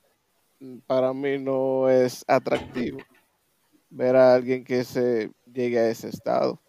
para 0.87 1.13
mí 1.13 1.39
no 1.39 1.91
es 1.91 2.25
atractivo 2.27 3.01
ver 3.91 4.17
a 4.17 4.35
alguien 4.35 4.65
que 4.65 4.85
se 4.85 5.33
llegue 5.53 5.79
a 5.79 5.91
ese 5.91 6.09
estado. 6.09 6.61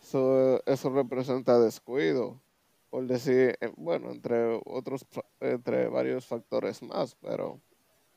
Eso, 0.00 0.64
eso 0.66 0.90
representa 0.90 1.58
descuido, 1.60 2.40
por 2.88 3.06
decir, 3.06 3.58
eh, 3.60 3.72
bueno, 3.76 4.10
entre 4.10 4.60
otros, 4.64 5.06
entre 5.40 5.88
varios 5.88 6.26
factores 6.26 6.82
más, 6.82 7.14
pero... 7.20 7.60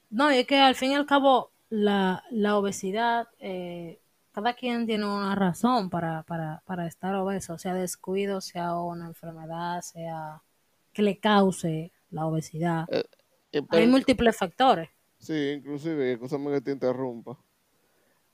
No, 0.10 0.30
es 0.30 0.48
que 0.48 0.60
al 0.60 0.76
fin 0.76 0.92
y 0.92 0.96
al 0.96 1.06
cabo 1.06 1.52
la, 1.70 2.24
la 2.32 2.58
obesidad, 2.58 3.28
eh, 3.40 4.00
cada 4.32 4.54
quien 4.54 4.86
tiene 4.86 5.06
una 5.06 5.36
razón 5.36 5.90
para, 5.90 6.24
para, 6.24 6.62
para 6.66 6.88
estar 6.88 7.14
obeso, 7.16 7.58
sea 7.58 7.74
descuido, 7.74 8.42
sea 8.42 8.78
una 8.78 9.08
enfermedad, 9.08 9.82
sea 9.82 10.42
que 10.94 11.02
le 11.02 11.18
cause 11.20 11.92
la 12.12 12.26
obesidad. 12.28 12.88
Eh, 12.92 13.62
Hay 13.70 13.88
múltiples 13.88 14.38
factores. 14.38 14.90
Sí, 15.18 15.54
inclusive, 15.58 16.14
escúchame 16.14 16.52
que 16.52 16.62
te 16.62 16.72
interrumpa. 16.72 17.38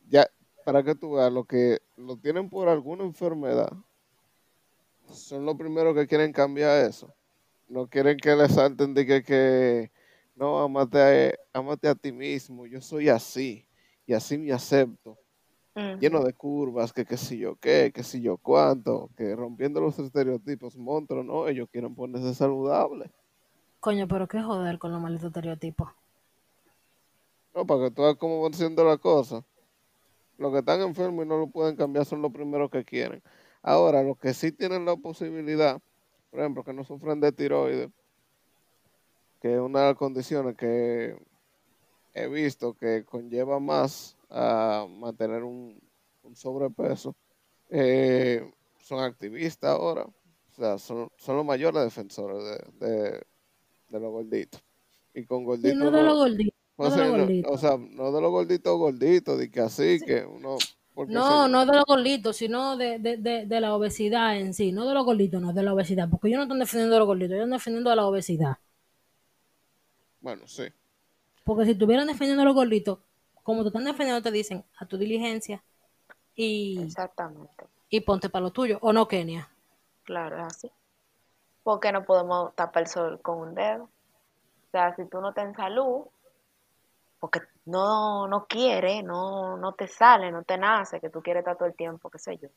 Ya, 0.10 0.28
para 0.66 0.84
que 0.84 0.96
tú 0.96 1.14
veas, 1.14 1.32
lo 1.32 1.46
que 1.46 1.80
lo 1.96 2.18
tienen 2.18 2.50
por 2.50 2.68
alguna 2.68 3.04
enfermedad, 3.04 3.72
son 5.12 5.46
los 5.46 5.56
primeros 5.56 5.96
que 5.96 6.08
quieren 6.08 6.34
cambiar 6.34 6.86
eso. 6.86 7.14
No 7.68 7.88
quieren 7.88 8.18
que 8.18 8.36
les 8.36 8.54
salten 8.54 8.94
de 8.94 9.06
que, 9.06 9.24
que 9.24 9.92
no, 10.36 10.60
amate 10.60 11.38
a, 11.54 11.60
amate 11.60 11.88
a 11.88 11.96
ti 11.96 12.12
mismo, 12.12 12.66
yo 12.66 12.82
soy 12.82 13.10
así, 13.10 13.68
y 14.06 14.14
así 14.14 14.38
me 14.38 14.52
acepto 14.52 15.18
lleno 16.00 16.24
de 16.24 16.34
curvas, 16.34 16.94
que 16.94 17.06
qué 17.06 17.18
sé 17.18 17.38
yo 17.38 17.56
qué, 17.56 17.92
que 17.94 18.04
sé 18.04 18.22
yo 18.22 18.38
cuánto, 18.38 19.10
que 19.16 19.36
rompiendo 19.36 19.80
los 19.82 19.98
estereotipos, 20.00 20.76
monstruo, 20.76 21.24
¿no? 21.24 21.48
Ellos 21.48 21.70
quieren 21.72 21.96
ponerse 21.96 22.34
saludable. 22.34 23.12
Coño, 23.80 24.08
pero 24.08 24.28
qué 24.28 24.42
joder 24.42 24.78
con 24.78 24.92
los 24.92 25.02
malditos 25.02 25.28
estereotipos. 25.28 25.90
No, 27.56 27.66
para 27.66 27.86
que 27.86 27.92
tú 27.92 28.02
veas 28.02 28.16
cómo 28.18 28.42
van 28.42 28.54
siendo 28.54 28.84
las 28.84 29.00
cosas. 29.00 29.44
Los 30.40 30.54
que 30.54 30.60
están 30.60 30.82
enfermos 30.82 31.26
y 31.26 31.28
no 31.28 31.38
lo 31.38 31.48
pueden 31.48 31.76
cambiar 31.76 32.06
son 32.06 32.22
los 32.22 32.32
primeros 32.32 32.72
que 32.72 32.86
quieren. 32.86 33.22
Ahora, 33.62 34.02
los 34.02 34.18
que 34.18 34.34
sí 34.34 34.54
tienen 34.54 34.86
la 34.86 34.96
posibilidad, 34.96 35.82
por 36.32 36.40
ejemplo, 36.40 36.64
que 36.64 36.72
no 36.72 36.86
sufren 36.86 37.20
de 37.20 37.34
tiroides, 37.34 37.90
que 39.42 39.56
es 39.56 39.60
una 39.60 39.82
de 39.82 39.86
las 39.88 39.98
condiciones 39.98 40.56
que 40.56 41.18
he 42.14 42.28
visto 42.30 42.74
que 42.74 43.04
conlleva 43.04 43.60
más 43.60 44.16
a 44.30 44.88
mantener 44.90 45.44
un, 45.44 45.78
sobrepeso, 46.34 47.16
eh, 47.70 48.50
son 48.80 49.04
activistas 49.04 49.72
ahora. 49.72 50.04
O 50.04 50.54
sea, 50.56 50.78
son, 50.78 51.12
los 51.28 51.46
mayores 51.46 51.84
defensores 51.84 52.44
de, 52.80 53.26
de, 53.90 54.00
los 54.00 54.12
gorditos. 54.12 54.64
Y 55.14 55.26
con 55.26 55.44
gorditos. 55.44 55.78
no 55.78 55.92
de 55.92 56.02
los 56.02 56.18
gorditos. 56.18 56.59
O 56.80 57.58
sea, 57.58 57.78
no 57.78 58.12
de 58.12 58.22
los 58.22 58.32
gorditos 58.32 58.78
gorditos, 58.78 59.38
de 59.38 59.52
que 59.52 59.60
así, 59.60 60.00
que 60.06 60.26
uno. 60.26 60.58
No, 61.08 61.48
no 61.48 61.66
de 61.66 61.74
los 61.74 61.86
gorditos, 61.86 62.38
sino 62.38 62.76
de, 62.76 63.00
de, 63.00 63.60
la 63.62 63.74
obesidad 63.74 64.38
en 64.38 64.54
sí. 64.54 64.72
No 64.72 64.86
de 64.86 64.94
los 64.94 65.06
gorditos, 65.06 65.42
no 65.42 65.54
de 65.54 65.64
la 65.64 65.74
obesidad. 65.74 66.10
Porque 66.10 66.30
yo 66.30 66.38
no 66.38 66.44
estoy 66.44 66.60
defendiendo 66.60 66.96
a 66.96 67.00
los 67.00 67.08
gorditos, 67.08 67.32
yo 67.32 67.44
estoy 67.44 67.52
defendiendo 67.52 67.92
a 67.92 67.96
la 67.96 68.06
obesidad. 68.06 68.58
Bueno, 70.22 70.48
sí. 70.48 70.64
Porque 71.44 71.66
si 71.66 71.72
estuvieran 71.72 72.08
defendiendo 72.08 72.44
a 72.44 72.46
los 72.46 72.56
gorditos, 72.56 73.00
como 73.44 73.62
te 73.64 73.70
están 73.70 73.86
defendiendo, 73.86 74.22
te 74.22 74.32
dicen 74.32 74.64
a 74.78 74.86
tu 74.86 74.98
diligencia 74.98 75.64
y, 76.36 76.82
Exactamente. 76.84 77.66
y 77.90 78.02
ponte 78.02 78.30
para 78.30 78.44
lo 78.44 78.52
tuyo, 78.52 78.78
¿o 78.82 78.92
no, 78.92 79.08
Kenia? 79.08 79.50
Claro, 80.04 80.38
es 80.38 80.44
así. 80.44 80.72
Porque 81.64 81.92
no 81.92 82.06
podemos 82.06 82.54
tapar 82.56 82.84
el 82.84 82.90
sol 82.90 83.22
con 83.22 83.40
un 83.40 83.56
dedo. 83.56 83.84
O 83.84 84.72
sea, 84.72 84.96
si 84.96 85.06
tú 85.06 85.22
no 85.22 85.30
estás 85.30 85.46
en 85.46 85.56
salud, 85.56 86.04
porque 87.20 87.42
no, 87.66 88.28
no 88.28 88.46
quiere, 88.48 89.04
no, 89.04 89.58
no 89.58 89.74
te 89.74 89.88
sale, 89.88 90.32
no 90.32 90.44
te 90.44 90.58
nace, 90.58 91.00
que 91.00 91.10
tú 91.10 91.22
quieres 91.22 91.42
estar 91.42 91.58
todo 91.58 91.68
el 91.68 91.76
tiempo, 91.76 92.10
qué 92.10 92.20
sé 92.20 92.38
yo. 92.38 92.50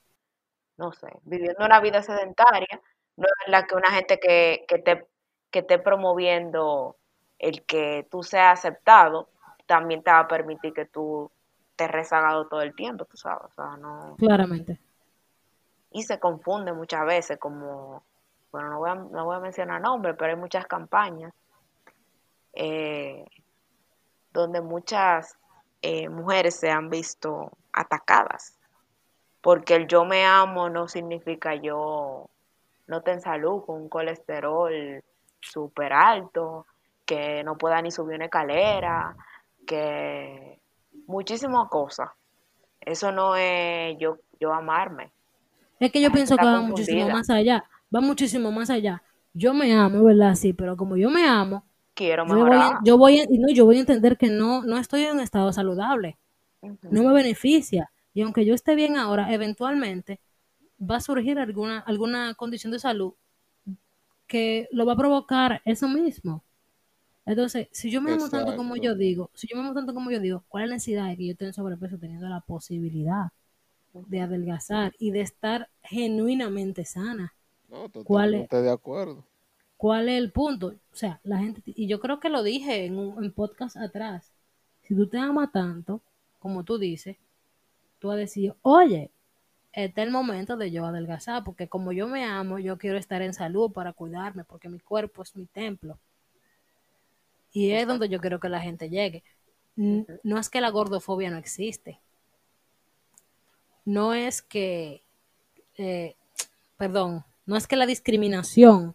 No 0.77 0.93
sé, 0.93 1.09
viviendo 1.25 1.65
una 1.65 1.81
vida 1.81 2.03
sedentaria, 2.03 2.81
no 3.17 3.27
es 3.27 3.51
la 3.51 3.67
que 3.67 3.75
una 3.75 3.91
gente 3.91 4.19
que, 4.19 4.65
que, 4.69 4.79
te, 4.79 5.07
que 5.51 5.61
esté 5.61 5.79
promoviendo 5.79 6.97
el 7.39 7.65
que 7.65 8.07
tú 8.11 8.23
seas 8.23 8.59
aceptado, 8.59 9.29
también 9.67 10.03
te 10.03 10.11
va 10.11 10.21
a 10.21 10.29
permitir 10.29 10.73
que 10.73 10.87
tú 10.87 11.31
te 11.77 11.89
rezagado 11.89 12.47
todo 12.47 12.63
el 12.63 12.75
tiempo, 12.75 13.05
tú 13.05 13.17
sabes, 13.17 13.51
o 13.51 13.55
sea, 13.55 13.77
no... 13.77 14.17
Claramente. 14.19 14.79
Y 15.91 16.05
se 16.05 16.19
confunde 16.19 16.73
muchas 16.73 17.05
veces 17.05 17.39
como, 17.39 18.03
bueno, 18.51 18.71
no 18.71 18.79
voy 18.79 18.91
a, 18.91 18.95
no 18.95 19.25
voy 19.25 19.37
a 19.37 19.41
mencionar 19.41 19.81
nombres, 19.81 20.15
pero 20.17 20.31
hay 20.31 20.39
muchas 20.39 20.67
campañas 20.67 21.35
eh, 22.53 23.25
donde 24.33 24.61
muchas 24.61 25.37
eh, 25.83 26.09
mujeres 26.09 26.57
se 26.57 26.71
han 26.71 26.91
visto 26.91 27.51
atacadas, 27.73 28.59
porque 29.41 29.75
el 29.75 29.87
yo 29.87 30.05
me 30.05 30.25
amo 30.25 30.69
no 30.69 30.89
significa 30.89 31.55
yo 31.55 32.29
no 32.87 33.01
te 33.03 33.13
en 33.13 33.21
salud 33.21 33.65
con 33.65 33.83
un 33.83 33.89
colesterol 33.89 35.03
súper 35.41 35.93
alto, 35.93 36.67
que 37.05 37.43
no 37.45 37.57
pueda 37.57 37.81
ni 37.83 37.91
subir 37.91 38.17
una 38.17 38.27
escalera, 38.27 39.17
que 39.67 40.61
muchísimas 41.07 41.69
cosas. 41.69 42.11
Eso 42.81 43.13
no 43.13 43.37
es 43.37 43.97
yo, 43.99 44.19
yo 44.41 44.53
amarme. 44.53 45.11
Es 45.79 45.91
que 45.91 46.01
yo 46.01 46.11
pienso 46.13 46.37
que 46.37 46.45
va 46.45 46.61
muchísimo 46.61 47.09
más 47.09 47.31
allá. 47.31 47.65
Va 47.95 48.01
muchísimo 48.01 48.51
más 48.53 48.71
allá. 48.71 49.03
Yo 49.35 49.55
me 49.55 49.75
amo, 49.75 50.05
¿verdad? 50.05 50.35
Sí, 50.35 50.53
pero 50.53 50.77
como 50.77 50.97
yo 50.97 51.11
me 51.11 51.27
amo, 51.27 51.65
quiero 51.95 52.27
mejorar. 52.27 52.79
Yo 52.85 52.99
voy, 52.99 53.21
a, 53.21 53.27
no, 53.29 53.49
yo 53.53 53.65
voy 53.65 53.77
a 53.77 53.81
entender 53.81 54.17
que 54.17 54.29
no, 54.29 54.63
no 54.63 54.79
estoy 54.79 55.05
en 55.05 55.17
un 55.17 55.21
estado 55.21 55.53
saludable. 55.53 56.19
No 56.61 57.03
me 57.03 57.13
beneficia. 57.13 57.91
Y 58.15 58.23
aunque 58.23 58.45
yo 58.45 58.55
esté 58.55 58.75
bien 58.75 58.97
ahora, 58.97 59.33
eventualmente 59.33 60.21
va 60.79 60.97
a 60.97 61.01
surgir 61.01 61.39
alguna, 61.39 61.81
alguna 61.81 62.35
condición 62.35 62.73
de 62.73 62.79
salud 62.79 63.15
que 64.27 64.69
lo 64.73 64.87
va 64.87 64.95
a 64.95 64.97
provocar 64.97 65.61
eso 65.65 65.89
mismo. 65.89 66.43
Entonces, 67.25 67.69
si 67.71 67.91
yo 67.91 68.01
me 68.01 68.13
amo 68.13 68.29
tanto 68.29 68.57
como 68.57 68.77
yo 68.77 68.95
digo, 68.95 69.31
si 69.35 69.47
yo 69.47 69.57
me 69.57 69.63
amo 69.63 69.75
tanto 69.75 69.95
como 69.95 70.11
yo 70.11 70.21
digo, 70.21 70.43
¿cuál 70.49 70.65
es 70.65 70.71
la 70.71 70.77
necesidad 70.77 71.09
de 71.09 71.17
que 71.17 71.27
yo 71.27 71.37
tenga 71.37 71.53
sobrepeso 71.53 71.99
teniendo 71.99 72.29
la 72.29 72.41
posibilidad 72.41 73.31
de 73.93 74.21
adelgazar 74.21 74.93
y 74.99 75.11
de 75.11 75.21
estar 75.21 75.69
genuinamente 75.83 76.85
sana? 76.85 77.35
No, 77.69 77.89
totalmente 77.89 78.49
¿Cuál 78.49 78.65
de 78.65 78.71
acuerdo. 78.71 79.25
¿Cuál 79.83 80.09
es 80.09 80.17
el 80.17 80.31
punto? 80.31 80.69
O 80.69 80.95
sea, 80.97 81.19
la 81.25 81.39
gente, 81.39 81.61
y 81.67 81.89
yo 81.89 81.99
creo 81.99 82.21
que 82.21 82.29
lo 82.29 82.45
dije 82.45 82.85
en 82.85 82.97
un 82.97 83.33
podcast 83.33 83.77
atrás, 83.77 84.31
si 84.83 84.95
tú 84.95 85.09
te 85.09 85.19
amas 85.19 85.51
tanto, 85.51 86.01
como 86.39 86.63
tú 86.63 86.79
dices, 86.79 87.17
tú 87.99 88.07
vas 88.07 88.15
a 88.15 88.21
decir, 88.21 88.55
oye, 88.63 89.11
este 89.73 90.01
es 90.01 90.07
el 90.07 90.13
momento 90.13 90.57
de 90.57 90.71
yo 90.71 90.87
adelgazar, 90.87 91.43
porque 91.43 91.67
como 91.67 91.91
yo 91.91 92.07
me 92.07 92.25
amo, 92.25 92.61
yo 92.61 92.79
quiero 92.79 92.97
estar 92.97 93.23
en 93.23 93.35
salud 93.35 93.73
para 93.73 93.93
cuidarme, 93.93 94.45
porque 94.45 94.69
mi 94.69 94.79
cuerpo 94.79 95.25
es 95.25 95.35
mi 95.35 95.47
templo. 95.47 95.99
Y 97.51 97.73
es 97.73 97.85
donde 97.85 98.09
yo 98.09 98.21
quiero 98.21 98.39
que 98.39 98.49
la 98.49 98.61
gente 98.61 98.89
llegue. 98.89 99.25
No 99.75 100.39
es 100.39 100.49
que 100.49 100.61
la 100.61 100.71
gordofobia 100.71 101.29
no 101.29 101.39
existe. 101.39 101.99
No 103.85 104.15
es 104.15 104.43
que, 104.43 105.03
eh, 105.77 106.15
perdón, 106.77 107.25
no 107.47 107.57
es 107.57 107.67
que 107.67 107.75
la 107.75 107.87
discriminación 107.87 108.95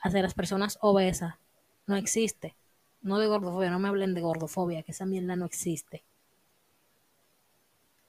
hacia 0.00 0.22
las 0.22 0.34
personas 0.34 0.78
obesas 0.80 1.34
no 1.86 1.96
existe. 1.96 2.56
No 3.02 3.18
de 3.18 3.26
gordofobia, 3.26 3.70
no 3.70 3.78
me 3.78 3.88
hablen 3.88 4.14
de 4.14 4.20
gordofobia, 4.20 4.82
que 4.82 4.92
esa 4.92 5.06
mierda 5.06 5.36
no 5.36 5.46
existe. 5.46 6.04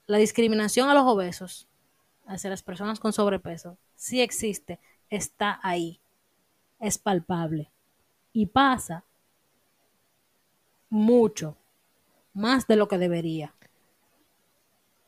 La 0.06 0.18
discriminación 0.18 0.90
a 0.90 0.94
los 0.94 1.04
obesos, 1.04 1.68
hacia 2.26 2.50
las 2.50 2.62
personas 2.62 3.00
con 3.00 3.12
sobrepeso, 3.12 3.78
sí 3.94 4.20
existe, 4.20 4.78
está 5.08 5.60
ahí, 5.62 6.00
es 6.78 6.98
palpable 6.98 7.70
y 8.32 8.46
pasa 8.46 9.04
mucho, 10.90 11.56
más 12.34 12.66
de 12.66 12.76
lo 12.76 12.88
que 12.88 12.98
debería. 12.98 13.54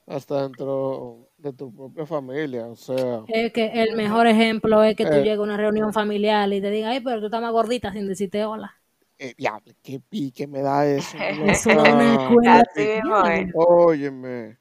Hasta 0.06 0.42
dentro 0.42 1.30
de 1.38 1.52
tu 1.54 1.74
propia 1.74 2.04
familia, 2.04 2.66
o 2.66 2.76
sea, 2.76 3.22
Es 3.28 3.52
que 3.54 3.66
el 3.82 3.96
mejor 3.96 4.26
ejemplo 4.26 4.82
es 4.84 4.96
que 4.96 5.06
tú 5.06 5.12
Eh. 5.12 5.22
llegas 5.22 5.38
a 5.38 5.42
una 5.42 5.56
reunión 5.56 5.92
familiar 5.94 6.52
y 6.52 6.60
te 6.60 6.70
digan, 6.70 6.90
ay, 6.90 7.00
pero 7.00 7.20
tú 7.20 7.26
estás 7.26 7.40
más 7.40 7.52
gordita 7.52 7.90
sin 7.92 8.06
decirte 8.06 8.44
hola. 8.44 8.74
eh, 9.18 9.32
diablo, 9.38 9.72
qué 9.82 10.00
pique 10.00 10.46
me 10.46 10.60
da 10.60 10.86
eso. 10.86 11.16
Eso 11.66 11.70
es 11.70 11.76
una 11.94 12.14
escuela. 12.14 12.60
Así. 12.60 13.50
Óyeme, 13.54 14.58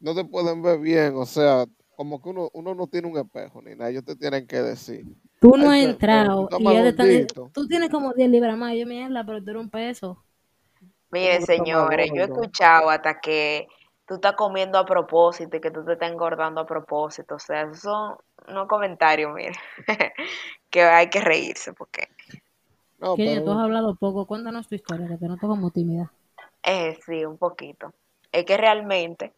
no 0.00 0.14
te 0.14 0.24
pueden 0.24 0.62
ver 0.62 0.78
bien, 0.80 1.14
o 1.16 1.24
sea, 1.24 1.64
como 1.96 2.20
que 2.20 2.28
uno, 2.28 2.50
uno 2.52 2.74
no 2.74 2.86
tiene 2.88 3.08
un 3.08 3.16
espejo 3.18 3.62
ni 3.62 3.74
nada, 3.74 3.90
ellos 3.90 4.04
te 4.04 4.16
tienen 4.16 4.46
que 4.46 4.56
decir. 4.62 5.04
Tú 5.40 5.56
no 5.56 5.70
has 5.70 5.78
entrado 5.78 6.48
y 6.58 6.64
ya 6.64 6.82
te 6.82 6.88
están 6.88 7.06
diciendo, 7.08 7.50
tú 7.54 7.66
tienes 7.68 7.88
como 7.90 8.12
10 8.12 8.28
libras 8.28 8.56
más. 8.58 8.74
Yo, 8.74 8.86
mierda, 8.86 9.24
pero 9.24 9.42
tú 9.42 9.50
eres 9.50 9.62
un 9.62 9.70
peso. 9.70 10.22
Miren, 11.10 11.36
¿Cómo 11.40 11.46
que 11.46 11.52
está 11.52 11.56
más 11.56 11.66
señores, 11.66 12.10
yo 12.14 12.20
he 12.22 12.24
escuchado 12.24 12.90
hasta 12.90 13.18
que 13.20 13.66
tú 14.08 14.16
estás 14.16 14.34
comiendo 14.34 14.78
a 14.78 14.86
propósito 14.86 15.56
y 15.58 15.60
que 15.60 15.70
tú 15.70 15.84
te 15.84 15.94
estás 15.94 16.10
engordando 16.10 16.60
a 16.62 16.66
propósito. 16.66 17.36
O 17.36 17.38
sea, 17.40 17.62
esos 17.62 17.80
son 17.80 18.16
unos 18.48 18.68
comentarios, 18.68 19.32
miren, 19.34 19.54
que 20.70 20.82
hay 20.82 21.10
que 21.10 21.20
reírse 21.20 21.74
porque, 21.74 22.08
No, 22.98 23.16
Que 23.16 23.40
tú 23.44 23.52
has 23.52 23.58
hablado 23.58 23.96
poco. 23.96 24.26
Cuéntanos 24.26 24.68
tu 24.68 24.74
historia, 24.76 25.08
que 25.08 25.16
te 25.18 25.28
noto 25.28 25.48
como 25.48 25.70
tímida. 25.70 26.12
eh, 26.64 26.98
sí, 27.06 27.24
un 27.24 27.38
poquito. 27.38 27.92
Es 28.32 28.44
que 28.44 28.56
realmente, 28.56 29.34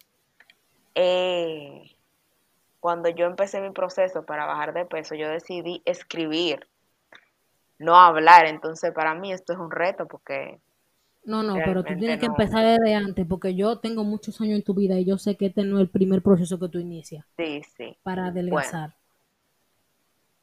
eh, 0.94 1.96
cuando 2.80 3.08
yo 3.10 3.26
empecé 3.26 3.60
mi 3.60 3.70
proceso 3.70 4.24
para 4.24 4.46
bajar 4.46 4.72
de 4.74 4.86
peso, 4.86 5.14
yo 5.14 5.28
decidí 5.28 5.82
escribir, 5.84 6.68
no 7.78 7.96
hablar. 7.96 8.46
Entonces, 8.46 8.92
para 8.92 9.14
mí 9.14 9.32
esto 9.32 9.52
es 9.52 9.58
un 9.58 9.70
reto 9.70 10.06
porque 10.06 10.60
No, 11.24 11.42
no, 11.42 11.54
pero 11.64 11.84
tú 11.84 11.96
tienes 11.96 12.18
que 12.18 12.26
empezar 12.26 12.64
desde 12.64 12.94
antes, 12.94 13.26
porque 13.26 13.54
yo 13.54 13.78
tengo 13.78 14.04
muchos 14.04 14.40
años 14.40 14.56
en 14.56 14.64
tu 14.64 14.74
vida 14.74 14.98
y 14.98 15.04
yo 15.04 15.18
sé 15.18 15.36
que 15.36 15.46
este 15.46 15.64
no 15.64 15.76
es 15.76 15.82
el 15.82 15.90
primer 15.90 16.22
proceso 16.22 16.58
que 16.58 16.68
tú 16.68 16.78
inicias 16.78 17.26
Sí, 17.36 17.62
sí. 17.76 17.96
para 18.02 18.26
adelgazar. 18.26 18.94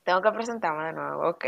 Tengo 0.03 0.21
que 0.21 0.31
presentarme 0.31 0.85
de 0.85 0.93
nuevo, 0.93 1.29
ok. 1.29 1.45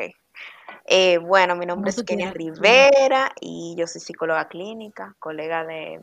Eh, 0.86 1.18
bueno, 1.20 1.56
mi 1.56 1.66
nombre 1.66 1.92
es 1.92 2.04
Kenia. 2.04 2.32
Rivera 2.32 3.32
y 3.40 3.76
yo 3.78 3.88
soy 3.88 4.02
psicóloga 4.02 4.48
clínica, 4.48 5.16
colega 5.20 5.64
de 5.64 6.02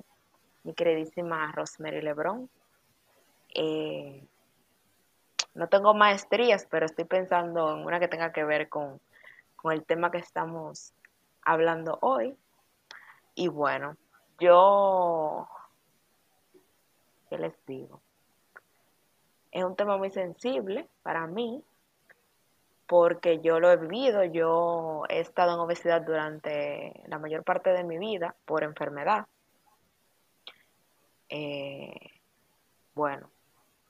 mi 0.62 0.72
queridísima 0.72 1.52
Rosemary 1.52 2.00
Lebrón. 2.00 2.48
Eh, 3.54 4.24
no 5.54 5.68
tengo 5.68 5.94
maestrías, 5.94 6.66
pero 6.70 6.86
estoy 6.86 7.04
pensando 7.04 7.74
en 7.74 7.84
una 7.84 7.98
que 7.98 8.08
tenga 8.08 8.32
que 8.32 8.44
ver 8.44 8.68
con, 8.68 9.00
con 9.56 9.72
el 9.72 9.84
tema 9.84 10.10
que 10.10 10.18
estamos 10.18 10.92
hablando 11.42 11.98
hoy. 12.02 12.36
Y 13.38 13.48
bueno, 13.48 13.98
yo, 14.40 15.46
¿qué 17.28 17.36
les 17.36 17.54
digo? 17.66 18.00
Es 19.52 19.62
un 19.62 19.76
tema 19.76 19.98
muy 19.98 20.10
sensible 20.10 20.88
para 21.02 21.26
mí, 21.26 21.62
porque 22.86 23.40
yo 23.40 23.60
lo 23.60 23.70
he 23.70 23.76
vivido, 23.76 24.24
yo 24.24 25.02
he 25.10 25.20
estado 25.20 25.52
en 25.52 25.60
obesidad 25.60 26.00
durante 26.00 27.02
la 27.08 27.18
mayor 27.18 27.44
parte 27.44 27.70
de 27.70 27.84
mi 27.84 27.98
vida 27.98 28.34
por 28.46 28.64
enfermedad. 28.64 29.26
Eh, 31.28 31.94
bueno, 32.94 33.28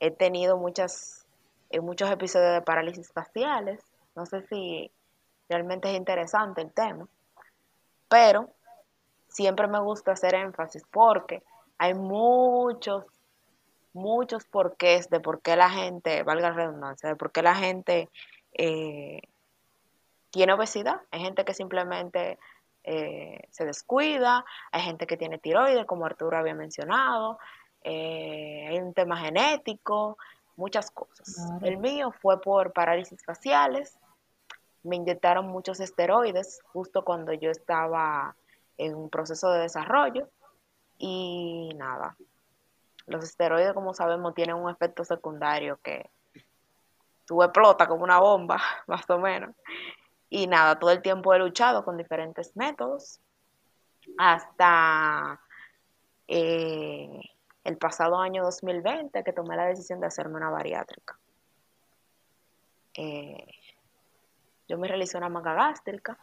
he 0.01 0.11
tenido 0.11 0.57
muchas, 0.57 1.25
eh, 1.71 1.81
muchos 1.81 2.11
episodios 2.11 2.53
de 2.53 2.62
parálisis 2.62 3.12
faciales, 3.12 3.81
no 4.16 4.27
sé 4.27 4.42
si 4.49 4.90
realmente 5.49 5.88
es 5.88 5.97
interesante 5.97 6.62
el 6.62 6.73
tema, 6.73 7.07
pero 8.09 8.56
siempre 9.37 9.68
me 9.68 9.79
gusta 9.81 10.12
hacer 10.12 10.35
énfasis 10.35 10.83
porque 10.90 11.42
hay 11.77 11.92
muchos, 11.92 13.05
muchos 13.92 14.46
porqués 14.46 15.11
de 15.11 15.20
por 15.20 15.42
qué 15.42 15.57
la 15.57 15.68
gente, 15.68 16.22
valga 16.22 16.49
la 16.49 16.57
redundancia, 16.57 17.11
de 17.11 17.16
por 17.16 17.33
qué 17.33 17.42
la 17.42 17.55
gente 17.55 18.09
eh, 18.55 19.20
tiene 20.31 20.55
obesidad. 20.55 21.03
Hay 21.11 21.20
gente 21.20 21.44
que 21.44 21.53
simplemente 21.53 22.38
eh, 22.83 23.42
se 23.51 23.66
descuida, 23.66 24.42
hay 24.72 24.81
gente 24.81 25.07
que 25.07 25.18
tiene 25.18 25.37
tiroides, 25.37 25.85
como 25.85 26.07
Arturo 26.07 26.38
había 26.38 26.55
mencionado, 26.55 27.38
eh, 27.85 28.66
hay 28.70 28.79
un 28.79 28.94
tema 28.94 29.18
genético, 29.18 30.16
muchas 30.57 30.90
cosas. 30.90 31.35
Claro. 31.35 31.66
El 31.66 31.77
mío 31.77 32.11
fue 32.22 32.40
por 32.40 32.72
parálisis 32.72 33.22
faciales, 33.22 33.99
me 34.83 34.96
inyectaron 34.96 35.46
muchos 35.46 35.79
esteroides 35.81 36.61
justo 36.72 37.05
cuando 37.05 37.35
yo 37.35 37.51
estaba 37.51 38.35
en 38.79 38.95
un 38.95 39.11
proceso 39.11 39.51
de 39.51 39.61
desarrollo 39.61 40.29
y 40.99 41.71
nada. 41.77 42.17
Los 43.07 43.25
esteroides, 43.25 43.73
como 43.73 43.95
sabemos, 43.95 44.35
tienen 44.35 44.57
un 44.57 44.71
efecto 44.71 45.05
secundario 45.05 45.79
que 45.83 46.11
tú 47.27 47.43
explota 47.43 47.87
como 47.87 48.05
una 48.05 48.19
bomba, 48.19 48.61
más 48.87 49.09
o 49.11 49.19
menos. 49.19 49.55
Y 50.29 50.47
nada, 50.47 50.79
todo 50.79 50.91
el 50.91 51.03
tiempo 51.03 51.33
he 51.35 51.39
luchado 51.39 51.85
con 51.85 51.97
diferentes 51.97 52.57
métodos 52.57 53.21
hasta 54.19 55.41
eh, 56.29 57.21
el 57.65 57.77
pasado 57.79 58.19
año 58.19 58.45
2020 58.45 59.23
que 59.25 59.33
tomé 59.33 59.57
la 59.57 59.67
decisión 59.67 60.01
de 60.01 60.07
hacerme 60.07 60.37
una 60.37 60.51
bariátrica. 60.51 61.19
Eh, 62.95 63.47
yo 64.69 64.79
me 64.79 64.89
realicé 64.89 65.19
una 65.19 65.29
manga 65.29 65.55
gástrica. 65.55 66.19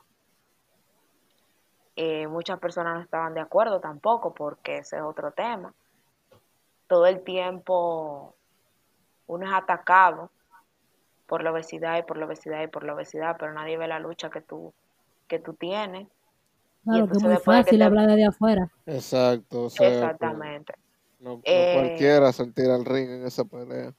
Eh, 1.96 2.28
muchas 2.28 2.60
personas 2.60 2.96
no 2.96 3.02
estaban 3.02 3.34
de 3.34 3.42
acuerdo 3.42 3.80
tampoco 3.80 4.34
porque 4.34 4.78
ese 4.80 4.98
es 4.98 5.02
otro 5.04 5.32
tema. 5.32 5.74
Todo 6.88 7.06
el 7.06 7.24
tiempo 7.24 8.36
uno 9.28 9.46
es 9.48 9.54
atacado 9.54 10.32
por 11.28 11.44
la 11.44 11.52
obesidad 11.52 11.98
y 11.98 12.04
por 12.04 12.18
la 12.18 12.26
obesidad 12.26 12.62
y 12.64 12.68
por 12.68 12.84
la 12.84 12.94
obesidad, 12.94 13.38
pero 13.40 13.54
nadie 13.54 13.78
ve 13.78 13.88
la 13.88 14.00
lucha 14.00 14.30
que 14.30 14.42
tú, 14.42 14.74
que 15.28 15.40
tú 15.40 15.54
tienes. 15.54 16.08
Claro, 16.84 17.08
que 17.08 17.14
es 17.14 17.24
entonces 17.24 17.24
muy 17.24 17.34
después 17.34 17.58
de 17.58 17.62
que 17.62 17.66
fácil 17.66 17.80
te- 17.80 17.86
hablar 17.86 18.08
desde 18.08 18.26
afuera. 18.26 18.68
exacto, 18.86 19.64
o 19.64 19.70
sea, 19.70 19.88
que 19.88 19.94
Exactamente. 19.94 20.74
no, 21.20 21.30
no 21.36 21.42
Eh, 21.44 21.72
cualquiera 21.74 22.32
se 22.34 22.52
tira 22.52 22.76
al 22.76 22.86
ring 22.86 23.10
en 23.10 23.26
esa 23.26 23.46
pelea. 23.46 23.94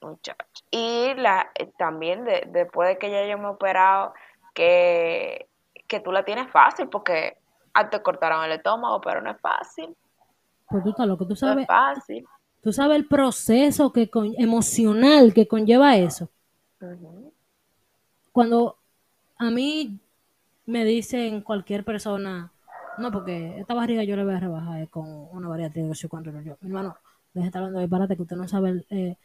muchacho. 0.00 0.36
Y 0.70 1.14
la, 1.14 1.50
eh, 1.58 1.72
también 1.76 2.24
de- 2.24 2.44
después 2.48 2.88
de 2.88 2.98
que 2.98 3.10
ya 3.10 3.26
yo 3.26 3.36
me 3.38 3.44
he 3.44 3.50
operado, 3.50 4.14
que, 4.54 5.47
que 5.88 6.00
tú 6.00 6.12
la 6.12 6.24
tienes 6.24 6.50
fácil, 6.50 6.88
porque 6.88 7.38
te 7.90 8.02
cortaron 8.02 8.44
el 8.44 8.52
estómago, 8.52 9.00
pero 9.00 9.20
no 9.22 9.30
es 9.32 9.40
fácil, 9.40 9.96
Pues 10.68 10.82
tú 10.82 10.90
estás 10.90 11.06
loco, 11.06 11.26
tú 11.26 11.36
no 11.40 11.52
sabes, 11.52 11.58
es 11.58 11.66
fácil. 11.66 12.28
tú 12.62 12.72
sabes 12.72 12.96
el 12.98 13.08
proceso 13.08 13.92
que 13.92 14.10
con- 14.10 14.34
emocional 14.38 15.34
que 15.34 15.48
conlleva 15.48 15.96
eso. 15.98 16.30
Cuando 18.32 18.76
a 19.38 19.50
mí 19.50 19.98
me 20.66 20.84
dicen 20.84 21.42
cualquier 21.42 21.84
persona, 21.84 22.52
no, 22.98 23.12
porque 23.12 23.58
esta 23.60 23.74
barriga 23.74 24.04
yo 24.04 24.16
la 24.16 24.24
voy 24.24 24.34
a 24.34 24.40
rebajar 24.40 24.82
eh, 24.82 24.88
con 24.88 25.06
una 25.32 25.48
bariátrica, 25.48 25.94
sé 25.94 26.08
cuánto, 26.08 26.32
no, 26.32 26.42
yo, 26.42 26.56
mi 26.62 26.68
hermano, 26.70 26.96
de 27.34 27.42
estar 27.46 27.60
hablando 27.60 27.80
de 27.80 27.86
disparate 27.86 28.16
que 28.16 28.22
usted 28.22 28.36
no 28.36 28.48
sabe 28.48 28.84
eh, 28.90 29.16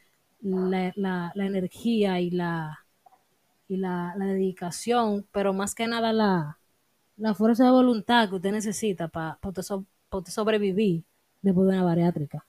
la, 0.41 0.93
la, 0.95 1.31
la 1.35 1.45
energía 1.45 2.19
y 2.21 2.31
la 2.31 2.82
y 3.67 3.77
la, 3.77 4.13
la 4.17 4.25
dedicación, 4.27 5.27
pero 5.31 5.53
más 5.53 5.75
que 5.75 5.87
nada 5.87 6.13
la, 6.13 6.59
la 7.17 7.35
fuerza 7.35 7.65
de 7.65 7.71
voluntad 7.71 8.29
que 8.29 8.35
usted 8.35 8.51
necesita 8.53 9.07
para 9.09 9.39
usted, 9.43 9.63
so- 9.63 9.85
pa 10.09 10.19
usted 10.19 10.33
sobrevivir 10.33 11.03
después 11.41 11.67
de 11.69 11.73
una 11.75 11.83
bariátrica. 11.85 12.45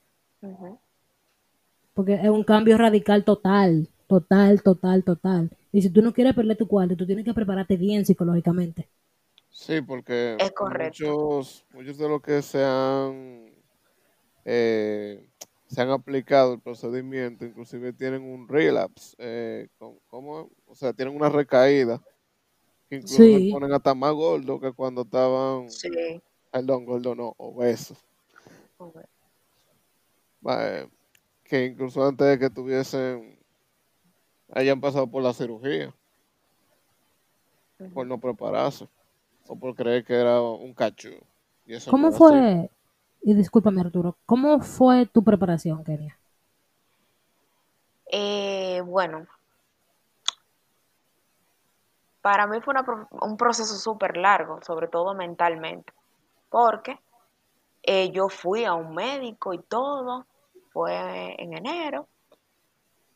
Porque 1.94 2.14
es 2.14 2.28
un 2.28 2.44
cambio 2.44 2.76
radical 2.76 3.24
total, 3.24 3.88
total, 4.06 4.62
total, 4.62 5.02
total. 5.02 5.50
Y 5.72 5.80
si 5.80 5.88
tú 5.88 6.02
no 6.02 6.12
quieres 6.12 6.34
perder 6.34 6.58
tu 6.58 6.68
cuarto, 6.68 6.94
tú 6.94 7.06
tienes 7.06 7.24
que 7.24 7.32
prepararte 7.32 7.76
bien 7.78 8.04
psicológicamente. 8.04 8.90
Sí, 9.50 9.80
porque 9.80 10.38
Es 10.38 10.52
correcto. 10.52 11.16
muchos, 11.16 11.64
muchos 11.72 11.96
de 11.98 12.08
los 12.08 12.20
que 12.22 12.42
se 12.42 12.62
han, 12.64 13.50
eh, 14.44 15.26
se 15.66 15.80
han 15.80 15.90
aplicado 15.90 16.54
el 16.54 16.60
procedimiento, 16.60 17.44
inclusive 17.44 17.92
tienen 17.92 18.22
un 18.22 18.48
relapse, 18.48 19.14
eh, 19.18 19.68
¿cómo? 20.08 20.50
O 20.66 20.74
sea, 20.74 20.92
tienen 20.92 21.16
una 21.16 21.28
recaída, 21.28 22.00
que 22.88 22.96
incluso 22.96 23.16
Sí. 23.16 23.46
se 23.46 23.52
ponen 23.52 23.72
hasta 23.72 23.94
más 23.94 24.12
gordos 24.12 24.60
que 24.60 24.72
cuando 24.72 25.02
estaban 25.02 25.70
Sí, 25.70 25.88
perdón, 26.50 26.84
gordo 26.84 27.14
no, 27.14 27.34
obesos. 27.38 27.98
Obeso. 28.78 29.08
Eh, 30.46 30.88
que 31.44 31.64
incluso 31.66 32.04
antes 32.04 32.26
de 32.26 32.38
que 32.38 32.50
tuviesen, 32.50 33.38
hayan 34.52 34.80
pasado 34.80 35.06
por 35.06 35.22
la 35.22 35.32
cirugía, 35.32 35.92
por 37.92 38.06
no 38.06 38.18
prepararse, 38.18 38.86
o 39.46 39.56
por 39.56 39.74
creer 39.74 40.04
que 40.04 40.14
era 40.14 40.40
un 40.40 40.74
cacho. 40.74 41.10
Y 41.66 41.74
eso 41.74 41.90
¿Cómo 41.90 42.08
así. 42.08 42.68
Y 43.24 43.34
discúlpame 43.34 43.80
Arturo, 43.80 44.18
cómo 44.26 44.60
fue 44.60 45.06
tu 45.06 45.24
preparación, 45.24 45.82
Kenia? 45.82 46.18
Eh, 48.12 48.82
bueno, 48.84 49.26
para 52.20 52.46
mí 52.46 52.60
fue 52.60 52.74
un 53.22 53.36
proceso 53.38 53.76
súper 53.76 54.18
largo, 54.18 54.60
sobre 54.62 54.88
todo 54.88 55.14
mentalmente, 55.14 55.90
porque 56.50 57.00
eh, 57.82 58.10
yo 58.10 58.28
fui 58.28 58.66
a 58.66 58.74
un 58.74 58.94
médico 58.94 59.54
y 59.54 59.58
todo, 59.58 60.26
fue 60.72 61.34
en 61.42 61.54
enero, 61.54 62.06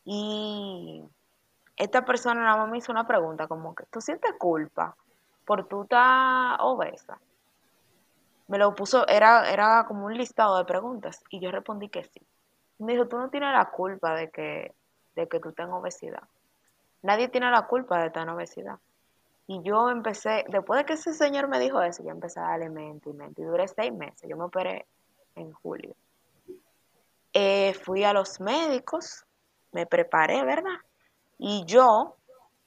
y 0.05 1.03
esta 1.77 2.03
persona 2.03 2.41
nada 2.41 2.57
más 2.57 2.69
me 2.71 2.79
hizo 2.79 2.91
una 2.91 3.05
pregunta, 3.05 3.47
como 3.47 3.75
que, 3.75 3.85
¿tú 3.91 4.01
sientes 4.01 4.33
culpa 4.39 4.95
por 5.45 5.67
tú 5.67 5.83
estar 5.83 6.59
obesa? 6.61 7.19
Me 8.49 8.57
lo 8.57 8.73
puso, 8.73 9.07
era, 9.07 9.49
era 9.51 9.85
como 9.87 10.07
un 10.07 10.17
listado 10.17 10.57
de 10.57 10.65
preguntas, 10.65 11.23
y 11.29 11.39
yo 11.39 11.51
respondí 11.51 11.87
que 11.87 12.03
sí. 12.03 12.19
Me 12.79 12.93
dijo, 12.93 13.07
tú 13.07 13.17
no 13.17 13.29
tienes 13.29 13.53
la 13.53 13.65
culpa 13.69 14.15
de 14.15 14.31
que, 14.31 14.73
de 15.15 15.27
que 15.27 15.39
tú 15.39 15.51
tengas 15.51 15.75
obesidad. 15.75 16.23
Nadie 17.03 17.27
tiene 17.27 17.49
la 17.51 17.67
culpa 17.67 18.01
de 18.01 18.09
tener 18.09 18.29
obesidad. 18.29 18.79
Y 19.45 19.61
yo 19.61 19.89
empecé, 19.89 20.45
después 20.49 20.79
de 20.79 20.85
que 20.85 20.93
ese 20.93 21.13
señor 21.13 21.47
me 21.47 21.59
dijo 21.59 21.81
eso, 21.81 22.03
yo 22.03 22.09
empecé 22.09 22.39
a 22.39 22.43
darle 22.43 22.69
mente 22.69 23.09
y 23.09 23.13
mente. 23.13 23.41
Y 23.41 23.45
duré 23.45 23.67
seis 23.67 23.93
meses. 23.93 24.27
Yo 24.27 24.35
me 24.35 24.45
operé 24.45 24.85
en 25.35 25.51
julio. 25.53 25.95
Eh, 27.33 27.75
fui 27.83 28.03
a 28.03 28.13
los 28.13 28.39
médicos, 28.39 29.25
me 29.71 29.85
preparé, 29.85 30.43
¿verdad? 30.43 30.79
Y 31.37 31.65
yo, 31.65 32.15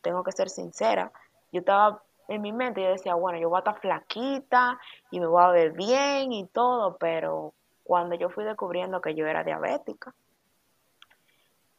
tengo 0.01 0.23
que 0.23 0.33
ser 0.33 0.49
sincera, 0.49 1.11
yo 1.51 1.61
estaba 1.61 2.03
en 2.35 2.42
mi 2.42 2.53
mente, 2.53 2.83
yo 2.83 2.90
decía, 2.90 3.14
bueno, 3.14 3.38
yo 3.38 3.49
voy 3.49 3.59
a 3.59 3.61
estar 3.61 3.81
flaquita 3.81 4.79
y 5.11 5.21
me 5.21 5.27
voy 5.27 5.42
a 5.42 5.49
ver 5.49 5.73
bien 5.73 6.33
y 6.33 6.47
todo, 6.47 6.97
pero 6.97 7.53
cuando 7.85 8.14
yo 8.14 8.31
fui 8.31 8.45
descubriendo 8.45 9.01
que 9.01 9.14
yo 9.14 9.27
era 9.27 9.45
diabética, 9.45 10.14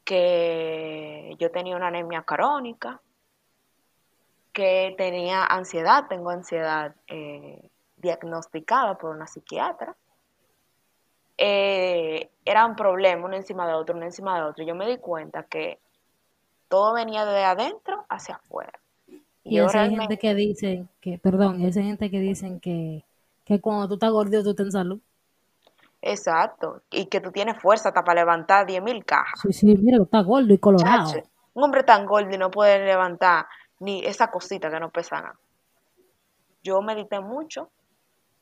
que 0.04 1.36
yo 1.40 1.52
tenía 1.52 1.76
una 1.76 1.88
anemia 1.88 2.24
crónica, 2.24 3.02
que 4.52 4.94
tenía 4.98 5.46
ansiedad, 5.46 6.08
tengo 6.08 6.30
ansiedad 6.30 6.96
eh, 7.08 7.70
diagnosticada 7.98 8.98
por 8.98 9.16
una 9.16 9.26
psiquiatra. 9.26 9.96
Eh, 11.38 12.30
era 12.46 12.66
un 12.66 12.76
problema 12.76 13.26
uno 13.26 13.36
encima 13.36 13.68
de 13.68 13.74
otro, 13.74 13.96
uno 13.96 14.06
encima 14.06 14.36
de 14.36 14.44
otro. 14.44 14.64
Yo 14.64 14.76
me 14.76 14.88
di 14.88 14.98
cuenta 14.98 15.44
que 15.44 15.80
todo 16.68 16.94
venía 16.94 17.26
de 17.26 17.44
adentro 17.44 18.06
hacia 18.10 18.36
afuera. 18.36 18.83
Y 19.44 19.58
yo 19.58 19.66
esa 19.66 19.80
realmente, 19.80 20.02
gente 20.04 20.20
que 20.20 20.36
dicen 20.36 20.90
que, 21.02 21.18
perdón, 21.18 21.62
esa 21.62 21.82
gente 21.82 22.10
que 22.10 22.20
dicen 22.20 22.60
que, 22.60 23.04
que 23.44 23.60
cuando 23.60 23.88
tú 23.88 23.94
estás 23.96 24.12
gordo 24.12 24.44
tú 24.44 24.52
estás 24.52 24.66
en 24.68 24.72
salud. 24.72 25.00
exacto, 26.02 26.82
y 26.92 27.06
que 27.06 27.20
tú 27.20 27.32
tienes 27.32 27.62
fuerza 27.62 27.90
hasta 27.90 28.04
para 28.04 28.22
levantar 28.22 28.66
10.000 28.66 29.04
cajas. 29.06 29.40
Sí, 29.42 29.54
sí, 29.54 29.78
mira, 29.78 29.98
tú 29.98 30.04
estás 30.04 30.26
gordo 30.26 30.54
y 30.54 30.58
colorado. 30.58 31.12
Un 31.54 31.64
hombre 31.64 31.84
tan 31.84 32.06
gordo 32.06 32.34
y 32.34 32.38
no 32.38 32.50
puede 32.50 32.84
levantar 32.86 33.46
ni 33.80 34.04
esa 34.06 34.32
cosita 34.32 34.70
que 34.72 34.80
no 34.80 34.90
pesa 34.90 35.22
nada. 35.22 35.40
Yo 36.64 36.82
medité 36.82 37.20
mucho. 37.20 37.70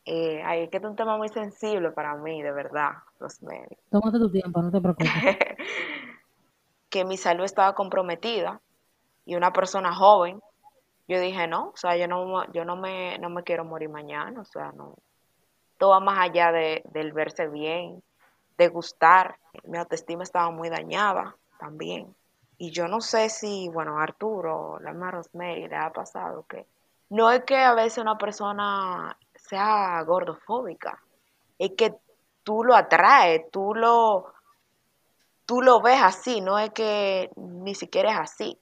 Eh, 0.05 0.41
ay, 0.43 0.63
es 0.63 0.69
que 0.69 0.77
es 0.77 0.83
un 0.83 0.95
tema 0.95 1.17
muy 1.17 1.29
sensible 1.29 1.91
para 1.91 2.15
mí, 2.15 2.41
de 2.41 2.51
verdad, 2.51 2.91
Rosemary. 3.19 3.77
Tómate 3.89 4.17
tu 4.17 4.31
tiempo, 4.31 4.61
no 4.61 4.71
te 4.71 4.81
preocupes. 4.81 5.11
que 6.89 7.05
mi 7.05 7.17
salud 7.17 7.45
estaba 7.45 7.73
comprometida 7.73 8.61
y 9.25 9.35
una 9.35 9.53
persona 9.53 9.95
joven, 9.95 10.41
yo 11.11 11.19
dije, 11.19 11.45
no, 11.45 11.71
o 11.73 11.75
sea, 11.75 11.97
yo 11.97 12.07
no, 12.07 12.49
yo 12.53 12.63
no 12.63 12.77
me, 12.77 13.17
no 13.17 13.29
me 13.29 13.43
quiero 13.43 13.65
morir 13.65 13.89
mañana, 13.89 14.39
o 14.39 14.45
sea, 14.45 14.71
no. 14.71 14.95
Todo 15.77 15.89
va 15.89 15.99
más 15.99 16.19
allá 16.19 16.53
de, 16.53 16.83
del 16.85 17.11
verse 17.11 17.49
bien, 17.49 18.01
de 18.57 18.69
gustar. 18.69 19.37
Mi 19.65 19.77
autoestima 19.77 20.23
estaba 20.23 20.51
muy 20.51 20.69
dañada 20.69 21.35
también. 21.59 22.15
Y 22.57 22.71
yo 22.71 22.87
no 22.87 23.01
sé 23.01 23.27
si, 23.27 23.67
bueno, 23.67 23.99
Arturo, 23.99 24.79
la 24.79 24.91
misma 24.91 25.11
Rosemary, 25.11 25.67
le 25.67 25.75
ha 25.75 25.91
pasado 25.91 26.45
que 26.47 26.65
no 27.09 27.29
es 27.29 27.43
que 27.43 27.57
a 27.57 27.73
veces 27.73 27.97
una 27.97 28.17
persona 28.17 29.17
sea 29.35 30.01
gordofóbica, 30.03 30.97
es 31.59 31.71
que 31.75 31.93
tú 32.43 32.63
lo 32.63 32.73
atraes, 32.73 33.51
tú 33.51 33.73
lo, 33.75 34.33
tú 35.45 35.61
lo 35.61 35.81
ves 35.81 36.01
así, 36.01 36.39
no 36.39 36.57
es 36.57 36.69
que 36.69 37.29
ni 37.35 37.75
siquiera 37.75 38.11
es 38.11 38.19
así. 38.19 38.60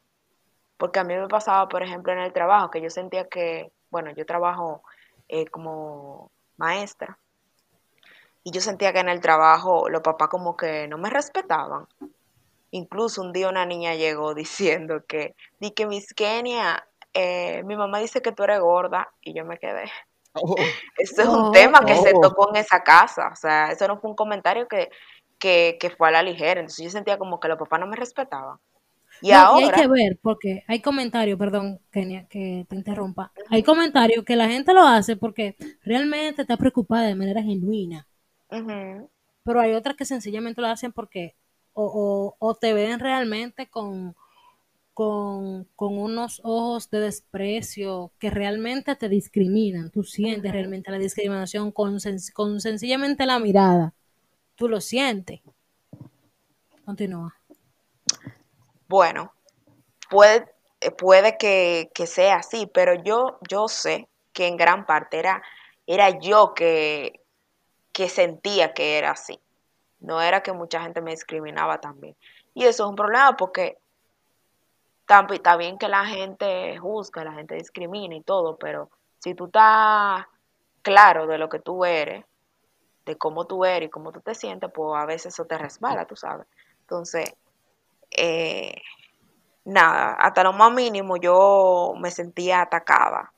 Porque 0.79 0.99
a 0.99 1.03
mí 1.03 1.13
me 1.13 1.27
pasaba, 1.27 1.67
por 1.67 1.83
ejemplo, 1.83 2.13
en 2.13 2.19
el 2.19 2.31
trabajo, 2.31 2.71
que 2.71 2.81
yo 2.81 2.89
sentía 2.89 3.27
que, 3.27 3.69
bueno, 3.91 4.11
yo 4.11 4.25
trabajo 4.25 4.81
eh, 5.27 5.45
como 5.47 6.31
maestra, 6.55 7.19
y 8.45 8.51
yo 8.51 8.61
sentía 8.61 8.93
que 8.93 8.99
en 8.99 9.09
el 9.09 9.19
trabajo 9.19 9.89
los 9.89 10.01
papás 10.01 10.29
como 10.29 10.55
que 10.55 10.87
no 10.87 10.97
me 10.97 11.09
respetaban. 11.09 11.85
Incluso 12.71 13.21
un 13.21 13.33
día 13.33 13.49
una 13.49 13.65
niña 13.65 13.95
llegó 13.95 14.33
diciendo 14.35 15.03
que, 15.05 15.35
di 15.59 15.71
que 15.71 15.85
Miss 15.85 16.13
Kenia, 16.13 16.87
eh, 17.13 17.61
mi 17.63 17.75
mamá 17.75 17.99
dice 17.99 18.21
que 18.21 18.31
tú 18.31 18.43
eres 18.43 18.61
gorda, 18.61 19.11
y 19.21 19.33
yo 19.33 19.43
me 19.43 19.57
quedé. 19.57 19.91
Oh, 20.31 20.55
Eso 20.97 21.21
es 21.23 21.27
un 21.27 21.47
Oh, 21.47 21.51
tema 21.51 21.81
que 21.81 21.95
se 21.95 22.13
oh. 22.15 22.21
tocó 22.21 22.49
en 22.51 22.55
esa 22.55 22.83
casa, 22.83 23.31
o 23.33 23.35
sea, 23.35 23.73
eso 23.73 23.85
no 23.89 23.99
fue 23.99 24.11
un 24.11 24.15
comentario 24.15 24.65
que, 24.69 24.89
que, 25.39 25.77
que 25.77 25.89
fue 25.89 26.07
a 26.07 26.11
la 26.11 26.23
ligera, 26.23 26.61
entonces 26.61 26.85
yo 26.85 26.89
sentía 26.89 27.17
como 27.17 27.41
que 27.41 27.49
los 27.49 27.57
papás 27.57 27.81
no 27.81 27.87
me 27.87 27.97
respetaban. 27.97 28.59
Y 29.21 29.31
No, 29.31 29.47
y 29.53 29.61
hay 29.61 29.71
ahora, 29.71 29.71
que 29.71 29.87
ver, 29.87 30.19
porque 30.21 30.63
hay 30.67 30.81
comentarios, 30.81 31.37
perdón, 31.39 31.79
Kenia, 31.91 32.27
que 32.27 32.65
te 32.69 32.75
interrumpa. 32.75 33.31
Hay 33.49 33.63
comentarios 33.63 34.25
que 34.25 34.35
la 34.35 34.49
gente 34.49 34.73
lo 34.73 34.81
hace 34.83 35.15
porque 35.17 35.55
realmente 35.83 36.41
está 36.43 36.57
preocupada 36.57 37.07
de 37.07 37.15
manera 37.15 37.41
genuina. 37.43 38.07
Pero 39.43 39.59
hay 39.61 39.73
otras 39.73 39.95
que 39.95 40.05
sencillamente 40.05 40.61
lo 40.61 40.67
hacen 40.67 40.91
porque 40.91 41.35
o, 41.73 41.85
o, 41.85 42.35
o 42.39 42.55
te 42.55 42.73
ven 42.73 42.99
realmente 42.99 43.69
con, 43.69 44.15
con, 44.93 45.65
con 45.75 45.97
unos 45.97 46.41
ojos 46.45 46.89
de 46.91 47.01
desprecio 47.01 48.13
que 48.19 48.29
realmente 48.31 48.95
te 48.97 49.09
discriminan. 49.09 49.91
Tú 49.91 50.03
sientes 50.03 50.51
realmente 50.53 50.91
la 50.91 50.99
discriminación 50.99 51.71
con, 51.71 51.95
sen- 51.99 52.33
con 52.33 52.61
sencillamente 52.61 53.25
la 53.25 53.39
mirada. 53.39 53.95
Tú 54.55 54.69
lo 54.69 54.81
sientes. 54.81 55.41
Continúa. 56.85 57.38
Bueno, 58.89 59.31
puede, 60.09 60.51
eh, 60.81 60.91
puede 60.91 61.37
que, 61.37 61.89
sea 62.07 62.37
así, 62.37 62.65
pero 62.65 62.95
yo, 62.95 63.37
yo 63.47 63.67
sé 63.67 64.09
que 64.33 64.47
en 64.47 64.57
gran 64.57 64.85
parte 64.85 65.19
era, 65.19 65.41
era 65.87 66.19
yo 66.19 66.53
que, 66.55 67.21
que 67.93 68.09
sentía 68.09 68.73
que 68.73 68.97
era 68.97 69.11
así. 69.11 69.39
No 69.99 70.21
era 70.21 70.41
que 70.41 70.53
mucha 70.53 70.81
gente 70.81 71.01
me 71.01 71.11
discriminaba 71.11 71.79
también. 71.79 72.15
Y 72.53 72.63
eso 72.65 72.83
es 72.83 72.89
un 72.89 72.95
problema 72.95 73.37
porque 73.37 73.77
está 75.31 75.57
bien 75.57 75.77
que 75.77 75.87
la 75.87 76.05
gente 76.05 76.77
juzga, 76.77 77.23
la 77.23 77.33
gente 77.33 77.55
discrimina 77.55 78.15
y 78.15 78.21
todo, 78.21 78.57
pero 78.57 78.89
si 79.19 79.35
tú 79.35 79.45
estás 79.45 80.25
claro 80.81 81.27
de 81.27 81.37
lo 81.37 81.49
que 81.49 81.59
tú 81.59 81.85
eres, 81.85 82.25
de 83.05 83.17
cómo 83.17 83.45
tú 83.45 83.65
eres 83.65 83.87
y 83.87 83.91
cómo 83.91 84.11
tú 84.11 84.21
te 84.21 84.35
sientes, 84.35 84.71
pues 84.73 84.95
a 84.95 85.05
veces 85.05 85.33
eso 85.33 85.45
te 85.45 85.57
resbala, 85.57 86.05
tú 86.05 86.15
sabes. 86.15 86.47
Entonces, 86.81 87.33
eh, 88.11 88.73
nada, 89.65 90.13
hasta 90.13 90.43
lo 90.43 90.53
más 90.53 90.73
mínimo 90.73 91.17
yo 91.17 91.93
me 91.99 92.11
sentía 92.11 92.61
atacada. 92.61 93.31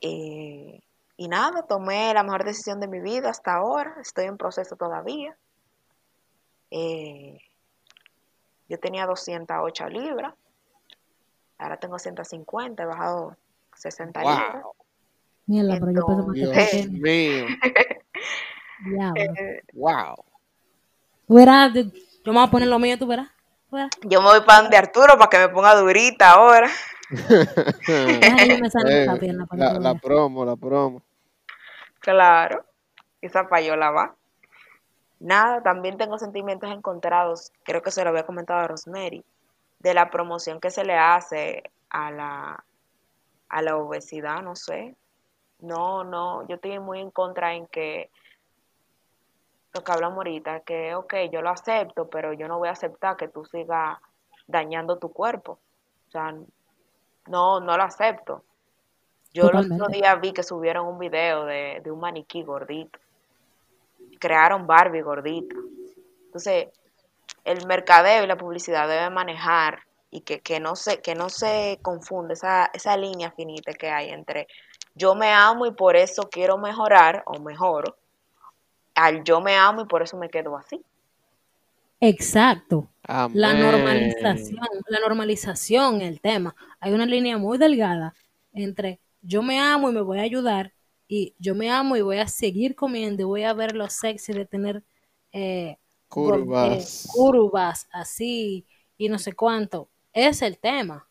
Eh, 0.00 0.80
y 1.16 1.28
nada, 1.28 1.62
tomé 1.66 2.12
la 2.12 2.22
mejor 2.22 2.44
decisión 2.44 2.80
de 2.80 2.88
mi 2.88 3.00
vida 3.00 3.30
hasta 3.30 3.54
ahora, 3.54 3.96
estoy 4.00 4.26
en 4.26 4.36
proceso 4.36 4.76
todavía. 4.76 5.36
Eh, 6.70 7.38
yo 8.68 8.78
tenía 8.80 9.06
208 9.06 9.88
libras, 9.88 10.34
ahora 11.58 11.76
tengo 11.76 11.98
150, 11.98 12.82
he 12.82 12.86
bajado 12.86 13.36
60 13.76 14.20
libras. 14.20 14.62
wow, 14.62 14.72
Mierda, 15.46 15.78
pero 15.78 15.92
yo 15.92 16.06
peso 16.06 16.26
más 16.26 16.34
Dios 16.34 16.88
mío, 16.88 17.46
Diablo. 18.84 19.14
Eh, 19.36 19.62
wow. 19.72 20.16
Tú 21.26 21.34
verás, 21.34 21.72
yo 21.72 21.84
me 22.26 22.32
voy 22.32 22.42
a 22.42 22.50
poner 22.50 22.68
lo 22.68 22.78
mío, 22.78 22.98
tú 22.98 23.06
verás. 23.06 23.33
Yo 24.02 24.20
me 24.20 24.28
voy 24.28 24.40
para 24.42 24.62
donde 24.62 24.76
Arturo 24.76 25.18
para 25.18 25.30
que 25.30 25.38
me 25.38 25.48
ponga 25.48 25.74
durita 25.74 26.32
ahora. 26.32 26.68
Eh, 27.86 28.60
la, 29.52 29.78
la 29.78 29.94
promo, 29.94 30.44
la 30.44 30.56
promo. 30.56 31.02
Claro, 32.00 32.64
esa 33.20 33.46
payola 33.46 33.90
va. 33.90 34.14
Nada, 35.20 35.62
también 35.62 35.96
tengo 35.96 36.18
sentimientos 36.18 36.70
encontrados, 36.70 37.52
creo 37.62 37.82
que 37.82 37.90
se 37.90 38.02
lo 38.02 38.10
había 38.10 38.26
comentado 38.26 38.60
a 38.60 38.68
Rosemary, 38.68 39.24
de 39.78 39.94
la 39.94 40.10
promoción 40.10 40.60
que 40.60 40.70
se 40.70 40.84
le 40.84 40.96
hace 40.98 41.62
a 41.88 42.10
la, 42.10 42.64
a 43.48 43.62
la 43.62 43.76
obesidad, 43.76 44.42
no 44.42 44.56
sé. 44.56 44.96
No, 45.60 46.04
no, 46.04 46.46
yo 46.48 46.56
estoy 46.56 46.78
muy 46.78 47.00
en 47.00 47.10
contra 47.10 47.54
en 47.54 47.66
que 47.68 48.10
lo 49.74 49.82
que 49.82 49.92
hablamos 49.92 50.18
ahorita, 50.18 50.60
que 50.60 50.94
ok, 50.94 51.14
yo 51.32 51.42
lo 51.42 51.50
acepto, 51.50 52.08
pero 52.08 52.32
yo 52.32 52.46
no 52.46 52.58
voy 52.58 52.68
a 52.68 52.72
aceptar 52.72 53.16
que 53.16 53.28
tú 53.28 53.44
sigas 53.44 53.98
dañando 54.46 54.98
tu 54.98 55.12
cuerpo. 55.12 55.58
O 56.08 56.10
sea, 56.10 56.32
no, 57.26 57.60
no 57.60 57.76
lo 57.76 57.82
acepto. 57.82 58.44
Yo 59.32 59.44
el 59.44 59.56
otro 59.56 59.62
Totalmente. 59.62 59.98
día 59.98 60.14
vi 60.14 60.32
que 60.32 60.44
subieron 60.44 60.86
un 60.86 60.98
video 60.98 61.44
de, 61.44 61.80
de 61.82 61.90
un 61.90 61.98
maniquí 61.98 62.44
gordito. 62.44 63.00
Crearon 64.20 64.66
Barbie 64.66 65.02
gordita. 65.02 65.56
Entonces, 66.26 66.68
el 67.44 67.66
mercadeo 67.66 68.22
y 68.22 68.28
la 68.28 68.36
publicidad 68.36 68.88
deben 68.88 69.12
manejar 69.12 69.80
y 70.10 70.20
que, 70.20 70.40
que 70.40 70.60
no 70.60 70.76
se, 70.76 71.00
que 71.00 71.16
no 71.16 71.28
se 71.28 71.80
confunde 71.82 72.34
esa, 72.34 72.70
esa 72.72 72.96
línea 72.96 73.32
finita 73.32 73.72
que 73.72 73.90
hay 73.90 74.10
entre 74.10 74.46
yo 74.94 75.16
me 75.16 75.32
amo 75.32 75.66
y 75.66 75.72
por 75.72 75.96
eso 75.96 76.28
quiero 76.30 76.56
mejorar 76.56 77.24
o 77.26 77.40
mejoro, 77.40 77.96
al 78.94 79.24
yo 79.24 79.40
me 79.40 79.56
amo 79.56 79.82
y 79.82 79.86
por 79.86 80.02
eso 80.02 80.16
me 80.16 80.30
quedo 80.30 80.56
así. 80.56 80.84
Exacto. 82.00 82.90
La 83.32 83.54
normalización, 83.54 84.60
la 84.88 85.00
normalización, 85.00 86.00
el 86.02 86.20
tema. 86.20 86.54
Hay 86.80 86.92
una 86.92 87.06
línea 87.06 87.36
muy 87.38 87.58
delgada 87.58 88.14
entre 88.52 89.00
yo 89.22 89.42
me 89.42 89.58
amo 89.58 89.90
y 89.90 89.92
me 89.94 90.02
voy 90.02 90.18
a 90.18 90.22
ayudar 90.22 90.72
y 91.08 91.34
yo 91.38 91.54
me 91.54 91.70
amo 91.70 91.96
y 91.96 92.02
voy 92.02 92.18
a 92.18 92.28
seguir 92.28 92.74
comiendo 92.76 93.22
y 93.22 93.24
voy 93.24 93.42
a 93.44 93.54
ver 93.54 93.74
lo 93.74 93.88
sexy 93.88 94.32
de 94.34 94.44
tener 94.46 94.84
eh, 95.32 95.78
gor- 96.16 96.48
eh, 96.60 96.88
Curvas. 96.88 97.00
curvas 97.06 97.88
así 97.92 98.66
y 98.98 99.08
no 99.08 99.18
sé 99.18 99.32
cuánto. 99.32 99.88
Es 100.12 100.42
el 100.42 100.58
tema. 100.58 101.08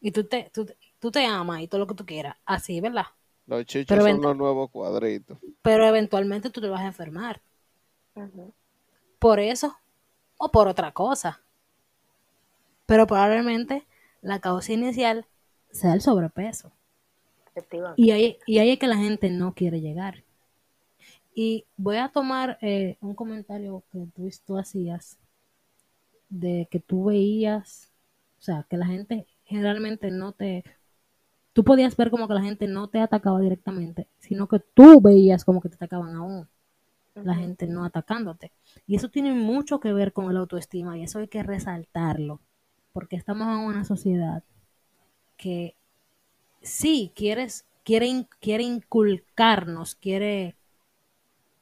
Y 0.00 0.10
tú 0.12 0.24
te, 0.24 0.50
tú, 0.52 0.66
tú 0.98 1.10
te 1.10 1.24
amas 1.26 1.60
y 1.62 1.68
todo 1.68 1.80
lo 1.80 1.86
que 1.86 1.94
tú 1.94 2.06
quieras, 2.06 2.36
así, 2.44 2.80
¿verdad? 2.80 3.06
Los 3.46 3.64
chichos 3.64 3.86
Pero 3.88 4.02
son 4.02 4.20
los 4.20 4.36
nuevos 4.36 4.70
cuadritos. 4.70 5.38
Pero 5.62 5.86
eventualmente 5.86 6.50
tú 6.50 6.60
te 6.60 6.68
vas 6.68 6.80
a 6.80 6.86
enfermar. 6.86 7.40
Por 9.18 9.40
eso 9.40 9.76
o 10.38 10.50
por 10.50 10.68
otra 10.68 10.92
cosa. 10.92 11.40
Pero 12.86 13.06
probablemente 13.06 13.86
la 14.22 14.40
causa 14.40 14.72
inicial 14.72 15.26
sea 15.70 15.94
el 15.94 16.00
sobrepeso. 16.00 16.72
Efectivamente. 17.50 18.02
Y 18.02 18.10
ahí, 18.10 18.38
y 18.46 18.58
ahí 18.58 18.70
es 18.70 18.78
que 18.78 18.86
la 18.86 18.96
gente 18.96 19.30
no 19.30 19.54
quiere 19.54 19.80
llegar. 19.80 20.24
Y 21.34 21.66
voy 21.76 21.98
a 21.98 22.08
tomar 22.08 22.58
eh, 22.62 22.96
un 23.00 23.14
comentario 23.14 23.82
que 23.92 24.06
tú, 24.14 24.30
tú 24.46 24.58
hacías 24.58 25.18
de 26.28 26.66
que 26.70 26.80
tú 26.80 27.04
veías, 27.04 27.92
o 28.38 28.42
sea, 28.42 28.66
que 28.68 28.76
la 28.76 28.86
gente 28.86 29.26
generalmente 29.44 30.10
no 30.10 30.32
te... 30.32 30.64
Tú 31.56 31.64
podías 31.64 31.96
ver 31.96 32.10
como 32.12 32.28
que 32.28 32.34
la 32.34 32.42
gente 32.44 32.68
no 32.68 32.88
te 32.88 33.00
atacaba 33.00 33.40
directamente, 33.40 34.08
sino 34.20 34.48
que 34.48 34.60
tú 34.60 35.02
veías 35.02 35.44
como 35.44 35.62
que 35.62 35.70
te 35.70 35.76
atacaban 35.76 36.16
aún 36.16 36.48
la 37.14 37.34
gente 37.36 37.66
no 37.68 37.84
atacándote. 37.84 38.52
Y 38.86 38.96
eso 38.96 39.10
tiene 39.10 39.34
mucho 39.34 39.80
que 39.80 39.92
ver 39.92 40.12
con 40.14 40.30
el 40.30 40.36
autoestima 40.38 40.98
y 40.98 41.04
eso 41.04 41.18
hay 41.20 41.28
que 41.28 41.42
resaltarlo, 41.42 42.40
porque 42.92 43.16
estamos 43.16 43.48
en 43.48 43.66
una 43.66 43.84
sociedad 43.84 44.44
que 45.36 45.76
sí 46.62 47.12
quieres, 47.16 47.66
quiere, 47.84 48.26
quiere 48.40 48.64
inculcarnos, 48.64 49.96
quiere 49.96 50.56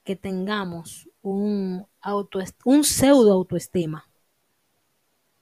que 0.04 0.14
tengamos 0.26 1.08
un, 1.22 1.86
autoest- 2.02 2.60
un 2.64 2.84
pseudo 2.84 3.32
autoestima, 3.32 4.00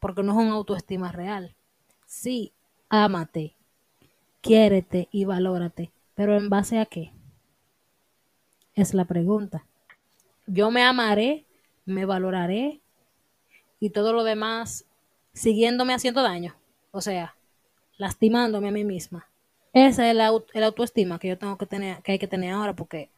porque 0.00 0.22
no 0.22 0.32
es 0.32 0.38
un 0.46 0.52
autoestima 0.52 1.12
real. 1.12 1.56
Sí, 2.06 2.52
ámate, 2.90 3.56
quiérete 4.42 5.08
y 5.10 5.24
valórate, 5.24 5.92
pero 6.14 6.36
¿en 6.36 6.50
base 6.50 6.78
a 6.78 6.86
qué? 6.86 7.12
Es 8.74 8.92
la 8.92 9.06
pregunta 9.06 9.64
yo 10.46 10.70
me 10.70 10.82
amaré, 10.82 11.46
me 11.84 12.04
valoraré 12.04 12.80
y 13.80 13.90
todo 13.90 14.12
lo 14.12 14.24
demás 14.24 14.84
siguiéndome 15.32 15.94
haciendo 15.94 16.22
daño. 16.22 16.54
O 16.90 17.00
sea, 17.00 17.34
lastimándome 17.96 18.68
a 18.68 18.72
mí 18.72 18.84
misma. 18.84 19.28
Esa 19.72 20.10
es 20.10 20.16
la, 20.16 20.30
el 20.52 20.64
autoestima 20.64 21.18
que 21.18 21.28
yo 21.28 21.38
tengo 21.38 21.56
que 21.56 21.66
tener, 21.66 22.02
que 22.02 22.12
hay 22.12 22.18
que 22.18 22.28
tener 22.28 22.52
ahora, 22.52 22.74
porque 22.74 23.08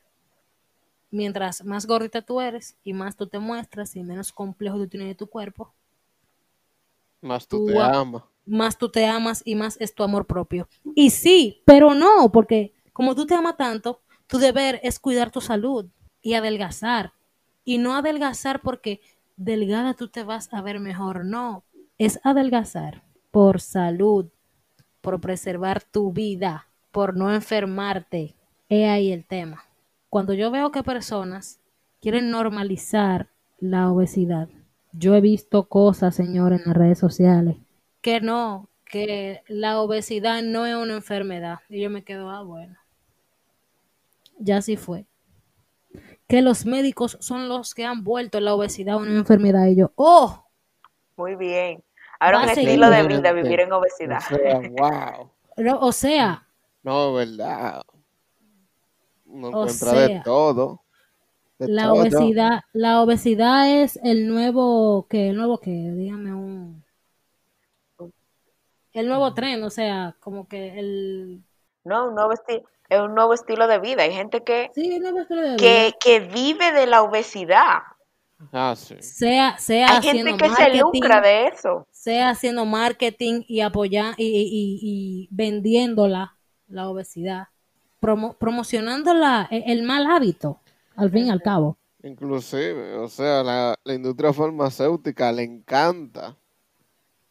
mientras 1.10 1.64
más 1.64 1.87
gordita 1.87 2.22
tú 2.22 2.40
eres 2.40 2.76
y 2.84 2.92
más 2.92 3.16
tú 3.16 3.26
te 3.26 3.38
muestras 3.38 3.96
y 3.96 4.04
menos 4.04 4.32
complejo 4.32 4.78
tú 4.78 4.87
tienes 4.87 5.08
de 5.08 5.14
tu 5.14 5.26
cuerpo, 5.26 5.72
Más 7.22 7.48
tú 7.48 7.58
Tú 7.58 7.66
te 7.66 7.80
amas. 7.80 8.22
Más 8.46 8.78
tú 8.78 8.90
te 8.90 9.07
amas 9.07 9.42
y 9.44 9.54
más 9.54 9.76
es 9.80 9.94
tu 9.94 10.02
amor 10.02 10.26
propio. 10.26 10.68
Y 10.94 11.11
sí, 11.11 11.62
pero 11.64 11.94
no, 11.94 12.30
porque 12.33 12.72
como 12.92 13.14
tú 13.14 13.26
te 13.26 13.35
amas 13.35 13.57
tanto, 13.57 14.00
tu 14.26 14.38
deber 14.38 14.80
es 14.83 14.98
cuidar 14.98 15.30
tu 15.30 15.40
salud 15.40 15.87
y 16.22 16.35
adelgazar. 16.35 17.12
Y 17.64 17.78
no 17.78 17.94
adelgazar 17.94 18.61
porque 18.61 19.00
delgada 19.37 19.94
tú 19.94 20.09
te 20.09 20.22
vas 20.22 20.52
a 20.52 20.62
ver 20.62 20.80
mejor, 20.80 21.24
no, 21.24 21.64
es 21.98 22.20
adelgazar 22.22 23.02
por 23.30 23.61
salud, 23.61 24.26
por 25.00 25.20
preservar 25.20 25.83
tu 25.83 26.12
vida, 26.12 26.68
por 26.92 27.16
no 27.16 27.33
enfermarte. 27.33 28.35
He 28.68 28.88
ahí 28.88 29.12
el 29.12 29.24
tema. 29.24 29.64
Cuando 30.09 30.33
yo 30.33 30.50
veo 30.50 30.70
que 30.70 30.83
personas 30.83 31.61
quieren 32.00 32.30
normalizar 32.30 33.28
la 33.59 33.90
obesidad, 33.90 34.48
yo 34.92 35.14
he 35.14 35.20
visto 35.20 35.68
cosas, 35.68 36.14
señor, 36.14 36.52
en 36.52 36.62
las 36.64 36.76
redes 36.76 36.98
sociales, 36.98 37.57
que 38.04 38.20
no, 38.20 38.68
que 38.84 39.42
la 39.48 39.80
obesidad 39.80 40.42
no 40.42 40.66
es 40.66 40.74
una 40.74 40.92
enfermedad. 40.92 41.60
Y 41.70 41.80
yo 41.80 41.88
me 41.88 42.04
quedo, 42.04 42.28
ah, 42.28 42.42
bueno. 42.42 42.76
Ya 44.38 44.60
sí 44.60 44.76
fue. 44.76 45.06
Que 46.28 46.42
los 46.42 46.66
médicos 46.66 47.16
son 47.22 47.48
los 47.48 47.74
que 47.74 47.86
han 47.86 48.04
vuelto 48.04 48.40
la 48.40 48.54
obesidad 48.54 48.96
una 48.96 49.16
enfermedad. 49.16 49.68
Y 49.68 49.76
yo, 49.76 49.90
oh, 49.96 50.44
Muy 51.16 51.34
bien. 51.34 51.82
Ahora 52.20 52.42
un 52.42 52.50
a 52.50 52.52
estilo 52.52 52.90
de 52.90 53.06
vida, 53.06 53.32
vivir 53.32 53.60
en 53.60 53.72
O 53.72 53.78
obesidad. 53.78 54.20
sea, 54.20 54.60
wow. 54.68 55.30
no, 55.56 55.78
o 55.80 55.90
sea, 55.90 56.46
No, 56.82 57.14
verdad. 57.14 57.80
Uno 59.24 59.48
O 59.48 59.66
encuentra 59.66 59.92
de 59.92 60.06
sea, 60.08 60.22
todo. 60.22 60.82
De 61.58 61.68
la 61.68 61.84
todo. 61.84 61.94
obesidad, 61.94 62.60
la 62.74 63.00
obesidad 63.00 63.82
es 63.82 63.98
el 64.04 64.28
nuevo, 64.28 65.06
que 65.08 65.30
el 65.30 65.36
nuevo 65.36 65.56
que, 65.58 65.70
dígame 65.70 66.34
un, 66.34 66.73
el 68.94 69.09
nuevo 69.09 69.35
tren, 69.35 69.62
o 69.64 69.70
sea, 69.70 70.16
como 70.20 70.48
que 70.48 70.78
el, 70.78 71.42
No, 71.85 72.09
un 72.09 72.14
nuevo 72.14 72.33
estilo, 72.33 72.62
es 72.88 73.00
un 73.00 73.14
nuevo 73.14 73.35
estilo 73.35 73.66
de 73.66 73.78
vida. 73.80 74.02
Hay 74.04 74.12
gente 74.12 74.42
que, 74.42 74.70
sí, 74.74 74.94
el 74.94 75.02
nuevo 75.02 75.20
estilo 75.20 75.40
de 75.42 75.48
vida. 75.48 75.57
que, 75.59 75.92
que 76.00 76.20
vive 76.20 76.72
de 76.72 76.87
la 76.87 77.02
obesidad. 77.02 77.78
Ah, 78.52 78.74
sí. 78.76 78.96
sea, 79.00 79.57
sea 79.59 79.96
Hay 79.96 80.02
gente 80.02 80.37
que 80.37 80.48
se 80.50 80.74
lucra 80.76 81.20
de 81.20 81.46
eso. 81.46 81.87
sea 81.90 82.30
haciendo 82.30 82.64
marketing 82.66 83.42
y 83.46 83.61
apoyar 83.61 84.14
y, 84.18 84.24
y- 84.26 84.42
y- 84.42 84.78
y 84.83 85.28
vendiéndola 85.30 86.37
la 86.68 86.88
obesidad, 86.88 87.48
promo- 88.00 88.37
promocionando 88.37 89.14
la- 89.14 89.48
e- 89.50 89.64
el 89.72 89.83
mal 89.83 90.07
hábito, 90.07 90.61
al 90.96 91.11
fin 91.11 91.26
y 91.26 91.30
al 91.30 91.40
cabo. 91.42 91.78
Inclusive, 92.02 92.96
o 92.96 93.09
sea, 93.09 93.42
la, 93.42 93.74
la 93.83 93.94
industria 93.94 94.33
farmacéutica 94.33 95.33
le 95.33 95.42
encanta 95.44 96.37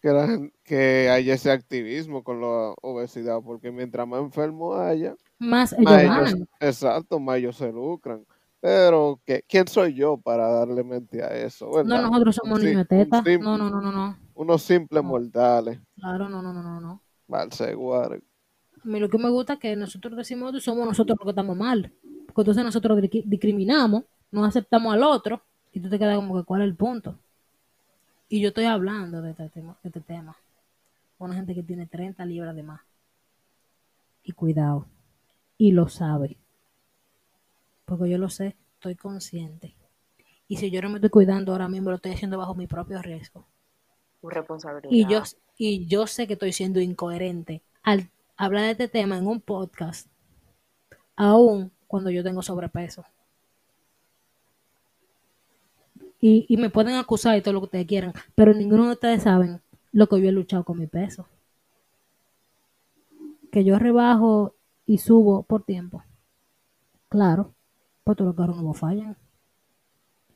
que, 0.04 0.10
la 0.10 0.50
que 0.66 1.10
haya 1.10 1.34
ese 1.34 1.50
activismo 1.50 2.24
con 2.26 2.42
la 2.42 2.74
obesidad, 2.82 3.40
porque 3.42 3.72
mientras 3.72 4.06
más 4.06 4.20
enfermos 4.20 4.78
haya, 4.78 5.16
Más 5.40 5.72
ellos 5.72 5.86
más 5.86 6.02
ellos, 6.04 6.16
ganan. 6.34 6.48
exacto, 6.60 7.20
más 7.22 7.38
ellos 7.38 7.56
se 7.56 7.72
lucran. 7.72 8.26
Pero, 8.60 9.22
¿qué, 9.26 9.44
¿quién 9.48 9.66
soy 9.68 9.94
yo 9.94 10.18
para 10.18 10.48
darle 10.50 10.84
mente 10.84 11.24
a 11.24 11.28
eso? 11.34 11.72
No, 11.86 12.02
nosotros 12.02 12.36
somos 12.36 12.60
sim- 12.60 12.70
niños 12.72 12.88
de 12.90 12.96
un 12.98 13.04
teta. 13.06 13.24
sim- 13.24 13.42
No, 13.42 13.58
no, 13.58 13.70
no, 13.70 13.82
no, 13.82 13.92
no. 13.94 14.18
Unos 14.36 14.62
simples 14.62 15.02
No. 15.02 15.10
mortales. 15.10 15.80
Claro, 15.96 16.28
no, 16.28 16.42
no, 16.42 16.52
no, 16.54 16.62
no, 16.62 16.82
no. 16.82 17.02
Valse. 17.28 17.72
A 17.74 18.10
mí 18.84 19.00
lo 19.00 19.10
que 19.10 19.18
me 19.18 19.30
gusta 19.30 19.54
es 19.54 19.60
que 19.60 19.76
nosotros 19.78 20.18
decimos 20.18 20.62
somos 20.62 20.86
nosotros 20.86 21.18
los 21.18 21.26
que 21.26 21.30
estamos 21.32 21.56
mal. 21.56 21.94
Porque 22.28 22.42
entonces 22.42 22.64
nosotros 22.66 23.00
discri- 23.00 23.24
discriminamos, 23.26 24.04
no 24.32 24.44
aceptamos 24.44 24.94
al 24.94 25.04
otro 25.04 25.42
y 25.72 25.80
tú 25.80 25.90
te 25.90 25.98
quedas 25.98 26.18
como 26.18 26.36
que 26.38 26.44
cuál 26.46 26.62
es 26.62 26.68
el 26.68 26.76
punto. 26.76 27.20
Y 28.34 28.42
yo 28.42 28.48
estoy 28.48 28.66
hablando 28.66 29.22
de 29.22 29.30
este 29.30 29.48
tema, 29.50 29.78
de 29.84 29.90
este 29.90 30.02
tema. 30.02 30.36
con 31.20 31.30
Una 31.30 31.36
gente 31.36 31.54
que 31.54 31.62
tiene 31.62 31.86
30 31.86 32.26
libras 32.26 32.56
de 32.56 32.64
más. 32.64 32.82
Y 34.24 34.32
cuidado. 34.32 34.88
Y 35.56 35.72
lo 35.72 35.88
sabe. 35.88 36.38
Porque 37.86 38.10
yo 38.10 38.18
lo 38.18 38.32
sé, 38.32 38.56
estoy 38.74 38.96
consciente. 38.96 39.76
Y 40.48 40.58
si 40.58 40.72
yo 40.72 40.82
no 40.82 40.90
me 40.90 40.96
estoy 40.96 41.12
cuidando 41.12 41.52
ahora 41.52 41.68
mismo, 41.68 41.92
lo 41.92 41.98
estoy 41.98 42.14
haciendo 42.14 42.40
bajo 42.40 42.56
mi 42.56 42.66
propio 42.66 43.00
riesgo. 43.04 43.46
Responsabilidad. 44.24 44.92
Y 44.92 45.06
yo, 45.06 45.22
y 45.56 45.86
yo 45.86 46.08
sé 46.08 46.26
que 46.26 46.34
estoy 46.34 46.54
siendo 46.54 46.80
incoherente 46.80 47.62
al 47.84 48.10
hablar 48.36 48.64
de 48.64 48.72
este 48.72 48.88
tema 48.88 49.16
en 49.16 49.28
un 49.28 49.42
podcast, 49.42 50.08
aún 51.16 51.72
cuando 51.86 52.10
yo 52.10 52.24
tengo 52.24 52.42
sobrepeso. 52.42 53.06
Y, 56.26 56.46
y 56.48 56.56
me 56.56 56.70
pueden 56.70 56.96
acusar 56.96 57.38
y 57.38 57.42
todo 57.42 57.54
lo 57.54 57.60
que 57.60 57.66
ustedes 57.66 57.86
quieran, 57.86 58.14
pero 58.34 58.54
ninguno 58.54 58.86
de 58.86 58.94
ustedes 58.94 59.24
saben 59.24 59.62
lo 59.92 60.08
que 60.08 60.22
yo 60.22 60.30
he 60.30 60.32
luchado 60.32 60.64
con 60.64 60.80
mi 60.80 60.88
peso. 60.88 61.28
Que 63.52 63.66
yo 63.66 63.78
rebajo 63.78 64.56
y 64.86 65.00
subo 65.00 65.44
por 65.44 65.66
tiempo. 65.66 66.02
Claro, 67.10 67.54
pues 68.06 68.16
todos 68.16 68.30
los 68.30 68.38
carros 68.38 68.56
nuevos 68.56 68.80
fallan. 68.80 69.18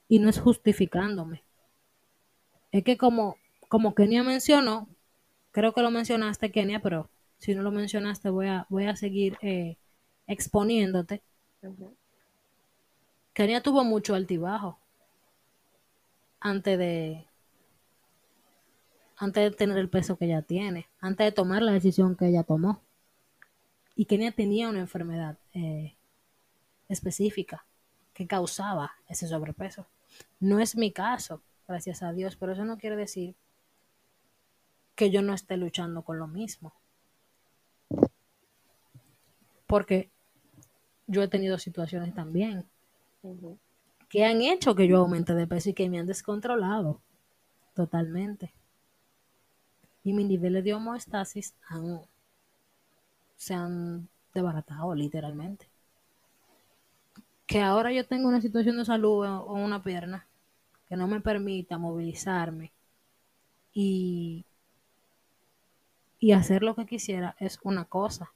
Y 0.09 0.19
no 0.19 0.29
es 0.29 0.41
justificándome. 0.41 1.45
Es 2.73 2.83
que 2.83 2.97
como, 2.97 3.37
como 3.69 3.95
Kenia 3.95 4.23
mencionó, 4.23 4.89
creo 5.51 5.73
que 5.73 5.83
lo 5.83 5.89
mencionaste, 5.89 6.51
Kenia, 6.51 6.81
pero 6.81 7.09
si 7.37 7.55
no 7.55 7.61
lo 7.61 7.71
mencionaste, 7.71 8.29
voy 8.29 8.47
a, 8.47 8.65
voy 8.67 8.87
a 8.87 8.97
seguir 8.97 9.37
eh, 9.41 9.77
exponiéndote. 10.27 11.23
Kenia 13.31 13.63
tuvo 13.63 13.85
mucho 13.85 14.13
altibajo 14.13 14.79
antes 16.39 16.77
de 16.77 17.27
antes 19.17 19.51
de 19.51 19.57
tener 19.57 19.77
el 19.77 19.89
peso 19.89 20.17
que 20.17 20.25
ella 20.25 20.43
tiene, 20.43 20.87
antes 20.99 21.25
de 21.25 21.31
tomar 21.31 21.63
la 21.63 21.71
decisión 21.71 22.15
que 22.15 22.27
ella 22.27 22.43
tomó. 22.43 22.81
Y 23.95 24.05
Kenia 24.05 24.31
tenía 24.31 24.69
una 24.69 24.79
enfermedad 24.79 25.39
eh, 25.53 25.95
específica 26.87 27.65
que 28.13 28.27
causaba 28.27 28.91
ese 29.07 29.27
sobrepeso. 29.27 29.87
No 30.39 30.59
es 30.59 30.75
mi 30.75 30.91
caso, 30.91 31.41
gracias 31.67 32.03
a 32.03 32.13
Dios, 32.13 32.35
pero 32.35 32.51
eso 32.51 32.63
no 32.63 32.77
quiere 32.77 32.95
decir 32.95 33.35
que 34.95 35.09
yo 35.09 35.21
no 35.21 35.33
esté 35.33 35.57
luchando 35.57 36.03
con 36.03 36.19
lo 36.19 36.27
mismo. 36.27 36.73
Porque 39.65 40.11
yo 41.07 41.23
he 41.23 41.27
tenido 41.27 41.57
situaciones 41.57 42.13
también. 42.13 42.65
Que 44.09 44.25
han 44.25 44.41
hecho 44.41 44.75
que 44.75 44.87
yo 44.87 44.99
aumente 44.99 45.33
de 45.33 45.47
peso 45.47 45.69
y 45.69 45.73
que 45.73 45.89
me 45.89 45.99
han 45.99 46.07
descontrolado 46.07 47.01
totalmente. 47.73 48.53
Y 50.03 50.13
mis 50.13 50.27
niveles 50.27 50.63
de 50.63 50.73
homeostasis 50.73 51.53
han, 51.67 52.01
se 53.35 53.53
han 53.53 54.07
desbaratado 54.33 54.95
literalmente. 54.95 55.67
Que 57.45 57.61
ahora 57.61 57.91
yo 57.91 58.05
tengo 58.05 58.27
una 58.27 58.41
situación 58.41 58.77
de 58.77 58.85
salud 58.85 59.25
o 59.25 59.53
una 59.53 59.83
pierna 59.83 60.25
que 60.87 60.95
no 60.95 61.07
me 61.07 61.19
permita 61.19 61.77
movilizarme 61.77 62.71
y, 63.73 64.45
y 66.19 66.31
hacer 66.31 66.63
lo 66.63 66.75
que 66.75 66.85
quisiera 66.85 67.35
es 67.39 67.59
una 67.63 67.85
cosa. 67.85 68.31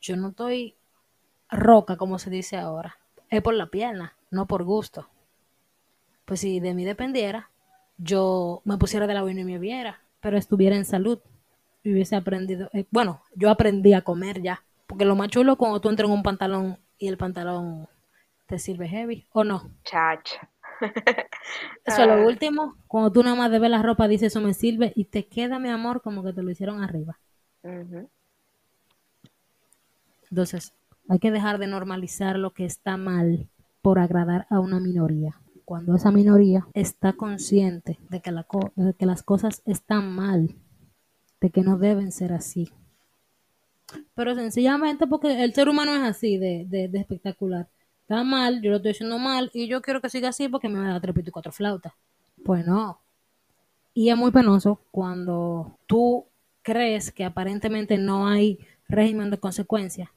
Yo 0.00 0.16
no 0.16 0.28
estoy 0.28 0.74
roca, 1.48 1.96
como 1.96 2.18
se 2.18 2.30
dice 2.30 2.56
ahora. 2.56 2.98
Es 3.30 3.42
por 3.42 3.54
la 3.54 3.66
pierna, 3.66 4.14
no 4.30 4.46
por 4.46 4.64
gusto. 4.64 5.08
Pues 6.24 6.40
si 6.40 6.60
de 6.60 6.74
mí 6.74 6.84
dependiera, 6.84 7.50
yo 7.98 8.62
me 8.64 8.78
pusiera 8.78 9.06
de 9.06 9.14
la 9.14 9.22
vaina 9.22 9.40
y 9.40 9.44
me 9.44 9.58
viera, 9.58 10.00
pero 10.20 10.36
estuviera 10.36 10.76
en 10.76 10.84
salud 10.84 11.18
y 11.82 11.92
hubiese 11.92 12.16
aprendido. 12.16 12.68
eh, 12.72 12.86
bueno, 12.90 13.22
yo 13.34 13.50
aprendí 13.50 13.92
a 13.94 14.02
comer 14.02 14.42
ya, 14.42 14.62
porque 14.86 15.04
lo 15.04 15.14
más 15.16 15.28
chulo 15.28 15.56
cuando 15.56 15.80
tú 15.80 15.88
entras 15.88 16.08
en 16.08 16.14
un 16.14 16.22
pantalón 16.22 16.78
y 16.98 17.08
el 17.08 17.16
pantalón 17.16 17.88
te 18.46 18.58
sirve 18.58 18.88
heavy, 18.88 19.26
¿o 19.32 19.44
no? 19.44 19.70
Chacha. 19.84 20.48
Eso 21.84 22.02
es 22.02 22.08
Ah. 22.08 22.16
lo 22.16 22.26
último. 22.26 22.76
Cuando 22.88 23.10
tú 23.12 23.22
nada 23.22 23.36
más 23.36 23.50
de 23.50 23.58
ver 23.58 23.70
la 23.70 23.82
ropa 23.82 24.08
dices 24.08 24.32
eso 24.32 24.40
me 24.40 24.52
sirve 24.54 24.92
y 24.96 25.04
te 25.04 25.26
queda, 25.26 25.58
mi 25.58 25.68
amor, 25.70 26.02
como 26.02 26.22
que 26.24 26.32
te 26.32 26.42
lo 26.42 26.50
hicieron 26.50 26.82
arriba. 26.82 27.18
Entonces, 30.30 30.72
hay 31.08 31.18
que 31.18 31.30
dejar 31.30 31.58
de 31.58 31.66
normalizar 31.66 32.36
lo 32.38 32.52
que 32.52 32.64
está 32.64 32.96
mal 32.96 33.48
por 33.82 33.98
agradar 33.98 34.46
a 34.50 34.60
una 34.60 34.80
minoría. 34.80 35.40
Cuando 35.64 35.94
esa 35.96 36.10
minoría 36.10 36.66
está 36.74 37.12
consciente 37.12 37.98
de 38.10 38.20
que, 38.20 38.30
las 39.06 39.22
cosas 39.22 39.62
están 39.64 40.10
mal, 40.14 40.54
de 41.40 41.50
que 41.50 41.62
no 41.62 41.76
deben 41.78 42.12
ser 42.12 42.32
así. 42.32 42.70
Pero 44.14 44.34
sencillamente 44.34 45.06
porque 45.06 45.42
el 45.42 45.54
ser 45.54 45.68
humano 45.68 45.94
es 45.94 46.02
así 46.02 46.38
de, 46.38 46.66
de- 46.68 46.88
de 46.88 46.98
espectacular. 46.98 47.68
Está 48.02 48.22
mal, 48.22 48.62
yo 48.62 48.70
lo 48.70 48.76
estoy 48.76 48.92
haciendo 48.92 49.18
mal 49.18 49.50
y 49.52 49.66
yo 49.66 49.82
quiero 49.82 50.00
que 50.00 50.08
siga 50.10 50.28
así 50.28 50.48
porque 50.48 50.68
me 50.68 50.78
da 50.86 51.00
trepito 51.00 51.30
y 51.30 51.32
cuatro 51.32 51.50
flautas. 51.52 51.92
Pues 52.44 52.64
no. 52.64 53.00
Y 53.94 54.10
es 54.10 54.16
muy 54.16 54.30
penoso 54.30 54.80
cuando 54.92 55.76
tú 55.86 56.26
crees 56.62 57.10
que 57.10 57.24
aparentemente 57.24 57.98
no 57.98 58.28
hay 58.28 58.58
régimen 58.88 59.30
de 59.30 59.38
consecuencias 59.38 60.08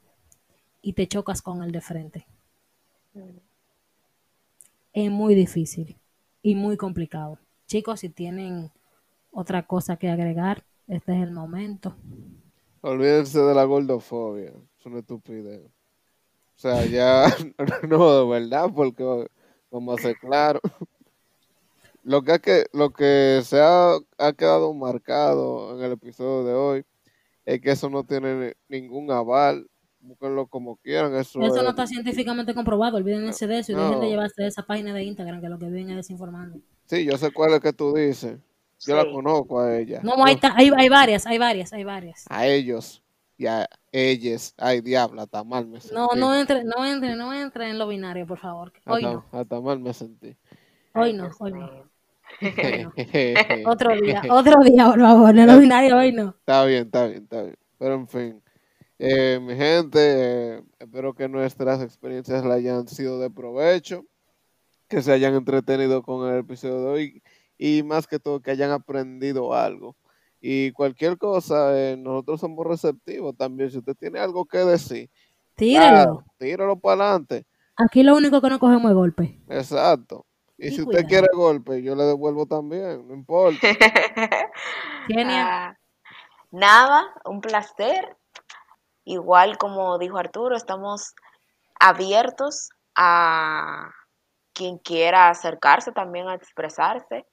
y 0.81 0.93
te 0.93 1.07
chocas 1.07 1.41
con 1.41 1.63
el 1.63 1.71
de 1.71 1.81
frente. 1.81 2.27
Es 4.93 5.11
muy 5.11 5.35
difícil 5.35 5.97
y 6.41 6.55
muy 6.55 6.77
complicado. 6.77 7.39
Chicos, 7.67 8.01
si 8.01 8.09
tienen 8.09 8.71
otra 9.31 9.67
cosa 9.67 9.97
que 9.97 10.09
agregar, 10.09 10.63
este 10.87 11.15
es 11.15 11.23
el 11.23 11.31
momento. 11.31 11.95
Olvídense 12.81 13.39
de 13.39 13.53
la 13.53 13.65
gordofobia. 13.65 14.53
Es 14.79 14.85
una 14.85 14.99
estupidez. 14.99 15.61
O 15.65 16.61
sea, 16.61 16.85
ya, 16.85 17.25
no, 17.87 18.19
de 18.19 18.39
verdad, 18.39 18.69
porque 18.73 19.03
a 19.03 19.97
ser 20.01 20.17
claro. 20.17 20.59
Lo 22.03 22.23
que, 22.23 22.33
es 22.33 22.39
que, 22.39 22.65
lo 22.73 22.91
que 22.91 23.41
se 23.43 23.59
ha, 23.61 23.97
ha 24.17 24.33
quedado 24.33 24.73
marcado 24.73 25.77
en 25.77 25.83
el 25.83 25.91
episodio 25.91 26.43
de 26.43 26.53
hoy 26.53 26.85
es 27.45 27.61
que 27.61 27.71
eso 27.71 27.89
no 27.89 28.03
tiene 28.03 28.55
ningún 28.67 29.11
aval. 29.11 29.69
Búsquenlo 30.01 30.47
como 30.47 30.77
quieran. 30.77 31.13
Eso, 31.15 31.41
Eso 31.41 31.55
no 31.57 31.61
es- 31.63 31.69
está 31.69 31.85
científicamente 31.87 32.53
comprobado, 32.53 32.97
olvídense 32.97 33.47
de 33.47 33.59
eso 33.59 33.73
y 33.73 33.75
dejen 33.75 33.91
de 33.91 34.05
no. 34.05 34.09
llevarse 34.09 34.41
de 34.41 34.47
esa 34.47 34.63
página 34.63 34.93
de 34.93 35.03
Instagram 35.03 35.41
que 35.41 35.49
lo 35.49 35.59
que 35.59 35.65
vienen 35.67 35.91
es 35.91 35.95
desinformando. 35.97 36.59
Sí, 36.85 37.05
yo 37.05 37.17
sé 37.17 37.31
cuál 37.31 37.53
es 37.53 37.59
que 37.59 37.73
tú 37.73 37.93
dices. 37.93 38.37
Yo 38.85 38.95
la 38.95 39.03
conozco 39.11 39.59
a 39.59 39.77
ella. 39.77 39.99
No, 40.03 40.23
hay, 40.23 40.39
hay, 40.55 40.71
hay 40.75 40.87
varias, 40.89 41.25
hay 41.27 41.37
varias, 41.37 41.73
hay 41.73 41.83
varias. 41.83 42.25
a 42.29 42.47
ellos 42.47 43.03
y 43.37 43.45
a 43.45 43.67
ellas. 43.91 44.53
Ay, 44.57 44.79
diabla, 44.79 45.23
hasta 45.23 45.43
mal 45.43 45.67
me 45.67 45.81
sentí. 45.81 45.95
No, 45.95 46.07
no 46.15 46.33
entre, 46.33 46.63
no 46.63 46.85
entre, 46.85 47.15
no 47.17 47.33
entre 47.33 47.69
en 47.69 47.77
lo 47.77 47.89
binario, 47.89 48.25
por 48.25 48.39
favor. 48.39 48.71
Hoy 48.85 49.03
hasta, 49.03 49.13
no, 49.15 49.25
hasta 49.33 49.59
mal 49.59 49.79
me 49.79 49.93
sentí. 49.93 50.35
hoy 50.93 51.11
no, 51.11 51.27
no. 51.27 51.35
hoy 51.39 51.51
no. 51.51 51.89
Otro 53.65 53.95
día, 53.99 54.21
otro 54.29 54.61
día, 54.63 54.85
por 54.85 54.99
favor, 55.01 55.37
en 55.37 55.47
lo 55.47 55.57
binario 55.59 55.97
hoy 55.97 56.11
no. 56.13 56.29
Está 56.39 56.63
bien, 56.65 56.85
está 56.85 57.07
bien, 57.07 57.23
está 57.23 57.41
bien. 57.41 57.57
Pero 57.77 57.93
en 57.95 58.07
fin, 58.07 58.41
eh, 58.99 59.39
mi 59.41 59.55
gente, 59.55 60.57
eh, 60.57 60.63
espero 60.79 61.13
que 61.13 61.27
nuestras 61.29 61.81
experiencias 61.81 62.45
le 62.45 62.53
hayan 62.53 62.87
sido 62.87 63.19
de 63.19 63.29
provecho, 63.29 64.05
que 64.87 65.01
se 65.01 65.11
hayan 65.11 65.35
entretenido 65.35 66.03
con 66.03 66.29
el 66.31 66.39
episodio 66.39 66.81
de 66.81 66.87
hoy 66.89 67.23
y 67.57 67.83
más 67.83 68.07
que 68.07 68.19
todo 68.19 68.41
que 68.41 68.51
hayan 68.51 68.71
aprendido 68.71 69.53
algo. 69.53 69.95
Y 70.41 70.71
cualquier 70.71 71.17
cosa, 71.17 71.77
eh, 71.77 71.97
nosotros 71.97 72.39
somos 72.39 72.65
receptivos 72.65 73.35
también. 73.35 73.71
Si 73.71 73.77
usted 73.79 73.95
tiene 73.95 74.19
algo 74.19 74.45
que 74.45 74.59
decir, 74.59 75.09
claro, 75.55 76.23
tíralo 76.37 76.77
para 76.79 77.03
adelante. 77.05 77.45
Aquí 77.75 78.03
lo 78.03 78.15
único 78.15 78.41
que 78.41 78.49
no 78.49 78.59
cogemos 78.59 78.89
es 78.91 78.95
golpe. 78.95 79.39
Exacto. 79.49 80.25
Y, 80.57 80.67
Y 80.67 80.71
si 80.71 80.83
cuidado. 80.83 80.91
usted 80.91 81.07
quiere 81.09 81.27
golpe, 81.33 81.81
yo 81.81 81.95
le 81.95 82.03
devuelvo 82.03 82.45
también, 82.45 83.07
no 83.07 83.13
importa. 83.13 83.59
Kenia, 85.07 85.67
Ah, 85.69 85.77
nada, 86.51 87.05
un 87.25 87.41
placer. 87.41 88.17
Igual 89.09 89.57
como 89.57 89.97
dijo 89.97 90.19
Arturo, 90.19 90.55
estamos 90.55 91.15
abiertos 91.79 92.69
a 92.95 93.89
quien 94.53 94.77
quiera 94.77 95.29
acercarse 95.29 95.91
también 95.91 96.27
a 96.27 96.35
expresarse. 96.35 97.25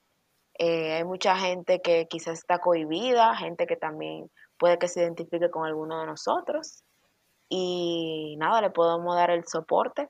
Eh, 0.59 0.95
hay 0.95 1.05
mucha 1.05 1.37
gente 1.37 1.83
que 1.83 2.07
quizás 2.09 2.39
está 2.39 2.61
cohibida, 2.61 3.37
gente 3.37 3.67
que 3.67 3.77
también 3.77 4.31
puede 4.57 4.79
que 4.79 4.89
se 4.89 5.03
identifique 5.03 5.51
con 5.51 5.67
alguno 5.67 6.01
de 6.01 6.07
nosotros. 6.07 6.83
Y 7.51 8.37
nada, 8.39 8.63
le 8.63 8.71
podemos 8.71 9.15
dar 9.15 9.31
el 9.31 9.47
soporte, 9.47 10.09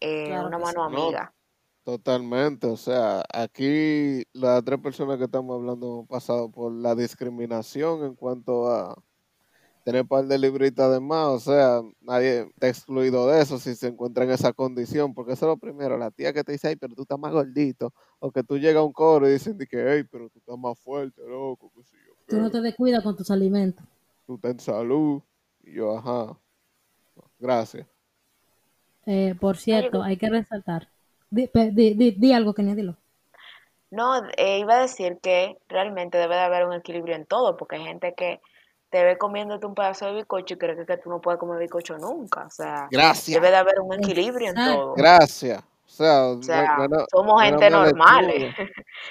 eh, 0.00 0.26
Claro 0.26 0.48
una 0.48 0.58
mano 0.58 0.90
sí. 0.90 0.94
No. 0.94 1.04
amiga. 1.04 1.32
Totalmente, 1.84 2.66
o 2.66 2.76
sea, 2.76 3.22
aquí 3.32 4.24
las 4.34 4.62
tres 4.62 4.78
personas 4.80 5.16
que 5.16 5.24
estamos 5.24 5.54
hablando 5.56 5.86
hemos 5.86 6.06
pasado 6.08 6.50
por 6.50 6.70
la 6.70 6.94
discriminación 6.94 8.04
en 8.04 8.14
cuanto 8.14 8.68
a 8.68 8.94
tener 9.86 10.04
par 10.04 10.26
de 10.26 10.36
libritas 10.36 10.90
de 10.92 10.98
más, 10.98 11.28
o 11.28 11.38
sea, 11.38 11.80
nadie 12.00 12.40
está 12.40 12.66
excluido 12.68 13.28
de 13.28 13.40
eso 13.40 13.56
si 13.60 13.76
se 13.76 13.86
encuentra 13.86 14.24
en 14.24 14.32
esa 14.32 14.52
condición, 14.52 15.14
porque 15.14 15.34
eso 15.34 15.46
es 15.46 15.50
lo 15.50 15.56
primero, 15.58 15.96
la 15.96 16.10
tía 16.10 16.32
que 16.32 16.42
te 16.42 16.50
dice, 16.50 16.66
ay, 16.66 16.74
pero 16.76 16.96
tú 16.96 17.02
estás 17.02 17.20
más 17.20 17.30
gordito, 17.30 17.92
o 18.18 18.32
que 18.32 18.42
tú 18.42 18.58
llegas 18.58 18.80
a 18.80 18.82
un 18.82 18.92
coro 18.92 19.28
y 19.28 19.32
dicen 19.34 19.56
que, 19.56 19.66
hey, 19.72 20.02
pero 20.10 20.28
tú 20.28 20.40
estás 20.40 20.58
más 20.58 20.76
fuerte, 20.80 21.22
loco, 21.24 21.70
qué 21.76 21.84
sé 21.84 21.96
yo, 22.04 22.14
tú 22.26 22.36
no 22.36 22.50
te 22.50 22.60
descuidas 22.60 23.04
con 23.04 23.16
tus 23.16 23.30
alimentos. 23.30 23.84
tú 24.26 24.34
estás 24.34 24.50
en 24.50 24.60
salud, 24.60 25.22
y 25.62 25.74
yo, 25.74 25.96
ajá, 25.96 26.36
gracias. 27.38 27.86
Eh, 29.06 29.36
por 29.40 29.56
cierto, 29.56 30.02
hay 30.02 30.16
que 30.16 30.28
resaltar. 30.28 30.88
Di, 31.30 31.48
di, 31.72 31.94
di- 31.94 32.10
di 32.10 32.32
algo, 32.32 32.54
Kenia, 32.54 32.74
dilo. 32.74 32.96
No, 33.92 34.16
eh, 34.36 34.58
iba 34.58 34.78
a 34.78 34.82
decir 34.82 35.18
que 35.22 35.58
realmente 35.68 36.18
debe 36.18 36.34
de 36.34 36.40
haber 36.40 36.66
un 36.66 36.72
equilibrio 36.72 37.14
en 37.14 37.24
todo, 37.24 37.56
porque 37.56 37.76
hay 37.76 37.84
gente 37.84 38.14
que 38.16 38.40
te 38.90 39.04
ve 39.04 39.18
comiéndote 39.18 39.66
un 39.66 39.74
pedazo 39.74 40.06
de 40.06 40.14
bizcocho 40.14 40.54
y 40.54 40.58
cree 40.58 40.76
que, 40.76 40.86
que 40.86 40.96
tú 40.98 41.10
no 41.10 41.20
puedes 41.20 41.38
comer 41.40 41.58
bizcocho 41.58 41.98
nunca. 41.98 42.46
O 42.46 42.50
sea, 42.50 42.88
Gracias, 42.90 43.34
debe 43.34 43.50
de 43.50 43.56
haber 43.56 43.80
un 43.80 43.92
equilibrio 43.94 44.48
en 44.50 44.54
todo. 44.54 44.94
gracias. 44.96 45.62
O 45.62 45.88
sea, 45.88 46.26
O 46.26 46.38
no 46.38 47.06
somos 47.10 47.34
no 47.34 47.38
gente 47.48 47.70
lechuga, 47.70 47.92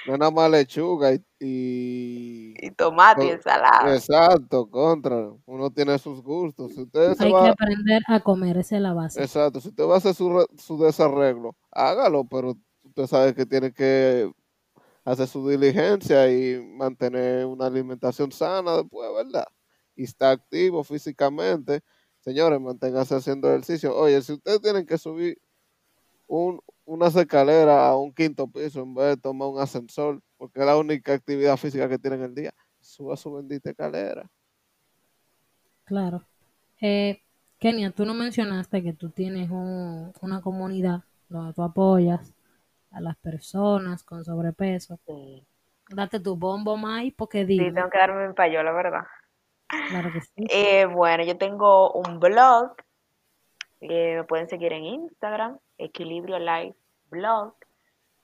no 0.05 0.13
es 0.13 0.19
nada 0.19 0.32
más 0.32 0.51
lechuga 0.51 1.13
y, 1.13 1.23
y- 1.39 2.53
Y 2.65 2.71
tomate 2.71 3.26
y 3.26 3.30
ensalada. 3.30 3.93
exacto, 3.95 4.69
contra, 4.69 5.30
uno 5.45 5.69
tiene 5.71 5.97
sus 5.99 6.21
gustos. 6.21 6.73
Si 6.73 6.82
usted 6.82 7.13
se 7.15 7.26
Hay 7.26 7.32
que 7.34 7.47
aprender 7.47 8.01
a 8.07 8.19
comer, 8.21 8.57
esa 8.57 8.76
es 8.78 8.82
la 8.82 8.93
base. 8.93 9.21
exacto, 9.21 9.59
si 9.59 9.69
usted 9.69 9.84
va 9.86 9.95
a 9.95 9.97
hacer 9.97 10.13
su, 10.15 10.32
re- 10.38 10.47
su 10.57 10.78
desarreglo, 10.82 11.55
hágalo, 11.71 12.23
pero 12.26 12.55
usted 12.84 13.07
sabe 13.07 13.34
que 13.36 13.45
tiene 13.45 13.71
que 13.73 14.32
hacer 15.03 15.28
su 15.28 15.47
diligencia 15.47 16.32
y 16.32 16.59
mantener 16.78 17.45
una 17.45 17.67
alimentación 17.67 18.32
sana 18.32 18.78
después, 18.78 19.09
¿verdad? 19.13 19.45
Y 19.95 20.03
está 20.03 20.31
activo 20.31 20.83
físicamente. 20.83 21.81
Señores, 22.19 22.59
manténgase 22.59 23.15
haciendo 23.15 23.49
ejercicio. 23.49 23.95
Oye, 23.95 24.21
si 24.21 24.33
ustedes 24.33 24.61
tienen 24.61 24.85
que 24.85 24.97
subir 24.97 25.39
un, 26.27 26.59
unas 26.85 27.15
escaleras 27.15 27.77
a 27.77 27.95
un 27.95 28.13
quinto 28.13 28.47
piso 28.47 28.81
en 28.81 28.93
vez 28.95 29.07
de 29.15 29.17
tomar 29.17 29.47
un 29.49 29.59
ascensor, 29.59 30.21
porque 30.37 30.59
es 30.59 30.65
la 30.65 30.77
única 30.77 31.13
actividad 31.13 31.55
física 31.57 31.87
que 31.87 31.99
tienen 31.99 32.21
el 32.23 32.33
día, 32.35 32.53
suba 32.79 33.15
su 33.15 33.31
bendita 33.33 33.69
escalera. 33.69 34.29
Claro. 35.85 36.23
Eh, 36.81 37.21
Kenia, 37.59 37.91
tú 37.91 38.05
no 38.05 38.13
mencionaste 38.13 38.83
que 38.83 38.93
tú 38.93 39.09
tienes 39.11 39.49
un- 39.49 40.11
una 40.21 40.41
comunidad 40.41 41.03
donde 41.29 41.53
tú 41.53 41.63
apoyas 41.63 42.33
a 42.91 43.01
las 43.01 43.15
personas 43.17 44.03
con 44.03 44.23
sobrepeso. 44.25 44.99
Sí. 45.07 45.45
Date 45.89 46.19
tu 46.19 46.35
bombo, 46.35 46.75
Mai, 46.77 47.11
porque 47.11 47.41
Sí, 47.45 47.53
dime. 47.53 47.71
tengo 47.73 47.89
que 47.89 47.97
darme 47.99 48.27
mi 48.27 48.33
payola, 48.33 48.71
¿verdad? 48.71 49.03
Eh, 50.49 50.86
bueno, 50.86 51.24
yo 51.24 51.38
tengo 51.38 51.91
un 51.91 52.20
blog. 52.20 52.76
eh, 53.82 54.16
me 54.18 54.24
pueden 54.24 54.47
seguir 54.47 54.74
en 54.74 54.86
Instagram, 54.86 55.59
Equilibrio 55.78 56.39
Life 56.39 56.78
Blog. 57.09 57.55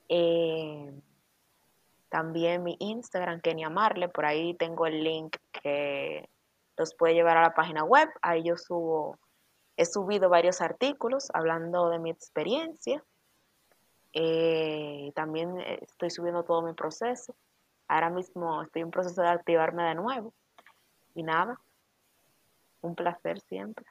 Eh, 0.09 0.91
también 2.09 2.63
mi 2.63 2.75
Instagram, 2.79 3.41
Kenia 3.41 3.69
Marle. 3.69 4.09
Por 4.09 4.25
ahí 4.25 4.53
tengo 4.55 4.85
el 4.85 5.03
link 5.03 5.37
que 5.51 6.29
los 6.77 6.93
puede 6.95 7.13
llevar 7.13 7.37
a 7.37 7.43
la 7.43 7.53
página 7.53 7.83
web. 7.83 8.09
Ahí 8.21 8.43
yo 8.43 8.57
subo, 8.57 9.17
he 9.77 9.85
subido 9.85 10.29
varios 10.29 10.61
artículos 10.61 11.29
hablando 11.33 11.89
de 11.89 11.99
mi 11.99 12.09
experiencia. 12.09 13.03
Eh, 14.13 15.11
también 15.15 15.59
estoy 15.61 16.09
subiendo 16.09 16.43
todo 16.43 16.61
mi 16.61 16.73
proceso. 16.73 17.35
Ahora 17.87 18.09
mismo 18.09 18.61
estoy 18.61 18.81
en 18.81 18.91
proceso 18.91 19.21
de 19.21 19.29
activarme 19.29 19.83
de 19.83 19.95
nuevo. 19.95 20.33
Y 21.15 21.23
nada, 21.23 21.61
un 22.83 22.93
placer 22.93 23.39
siempre. 23.41 23.85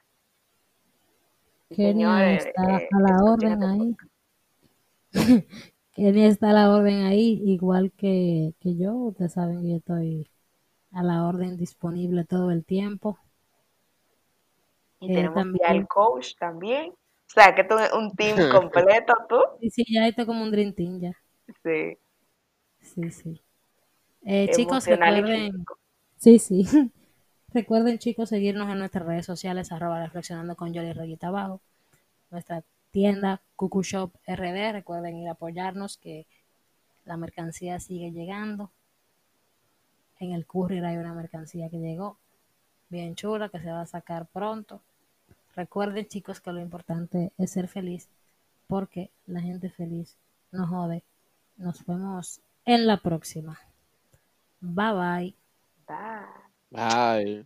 Y 1.69 1.75
Kenia 1.75 2.13
señores, 2.15 2.37
está 2.37 2.61
eh, 2.61 2.87
a 2.91 2.99
la 2.99 3.23
escuchen 3.23 3.33
orden 3.33 3.63
este 3.63 3.65
ahí. 3.71 3.97
Kenia 5.93 6.27
está 6.27 6.49
a 6.49 6.53
la 6.53 6.69
orden 6.75 7.05
ahí, 7.05 7.41
igual 7.45 7.91
que, 7.93 8.53
que 8.59 8.75
yo. 8.77 8.93
Ustedes 8.95 9.33
saben 9.33 9.61
que 9.61 9.69
yo 9.69 9.75
estoy 9.77 10.29
a 10.91 11.03
la 11.03 11.25
orden 11.27 11.57
disponible 11.57 12.25
todo 12.25 12.51
el 12.51 12.65
tiempo. 12.65 13.19
Y 15.01 15.09
Eh, 15.09 15.11
tenemos 15.11 15.47
ya 15.59 15.67
también, 15.67 15.71
el 15.71 15.87
coach 15.87 16.35
también. 16.39 16.91
O 16.91 16.95
sea, 17.33 17.53
que 17.55 17.63
tú 17.65 17.75
un 17.93 18.15
team 18.15 18.45
completo, 18.47 19.13
tú. 19.27 19.37
sí, 19.59 19.69
sí, 19.69 19.85
ya 19.89 20.07
estoy 20.07 20.25
como 20.25 20.43
un 20.43 20.51
Dream 20.51 20.73
Team 20.73 20.99
ya. 20.99 21.13
Sí, 21.63 21.97
Sí, 22.81 23.11
sí. 23.11 23.41
Eh, 24.23 24.49
chicos, 24.51 24.87
recuerden, 24.87 25.65
sí, 26.17 26.39
sí. 26.39 26.65
Recuerden, 27.53 27.99
chicos, 27.99 28.29
seguirnos 28.29 28.69
en 28.69 28.79
nuestras 28.79 29.05
redes 29.05 29.25
sociales, 29.25 29.71
arroba 29.71 30.01
reflexionando 30.01 30.55
con 30.55 30.73
Yoli 30.73 30.93
Reguita 30.93 31.27
abajo. 31.27 31.59
Nuestra 32.29 32.63
tienda 32.91 33.41
Cucu 33.57 33.83
Shop 33.83 34.11
RD. 34.25 34.71
Recuerden 34.71 35.17
ir 35.17 35.27
a 35.27 35.31
apoyarnos, 35.31 35.97
que 35.97 36.25
la 37.05 37.17
mercancía 37.17 37.79
sigue 37.79 38.11
llegando. 38.11 38.71
En 40.19 40.31
el 40.31 40.45
courier 40.45 40.85
hay 40.85 40.97
una 40.97 41.13
mercancía 41.13 41.69
que 41.69 41.79
llegó 41.79 42.17
bien 42.89 43.15
chula, 43.15 43.49
que 43.49 43.59
se 43.59 43.71
va 43.71 43.81
a 43.81 43.85
sacar 43.85 44.27
pronto. 44.27 44.81
Recuerden, 45.55 46.07
chicos, 46.07 46.39
que 46.39 46.53
lo 46.53 46.61
importante 46.61 47.31
es 47.37 47.51
ser 47.51 47.67
feliz, 47.67 48.07
porque 48.67 49.09
la 49.25 49.41
gente 49.41 49.69
feliz 49.69 50.15
no 50.51 50.67
jode. 50.67 51.03
Nos 51.57 51.85
vemos 51.85 52.39
en 52.65 52.87
la 52.87 52.97
próxima. 52.97 53.59
Bye 54.61 54.93
bye. 54.93 55.35
Bye. 55.87 56.50
Ay. 56.73 57.45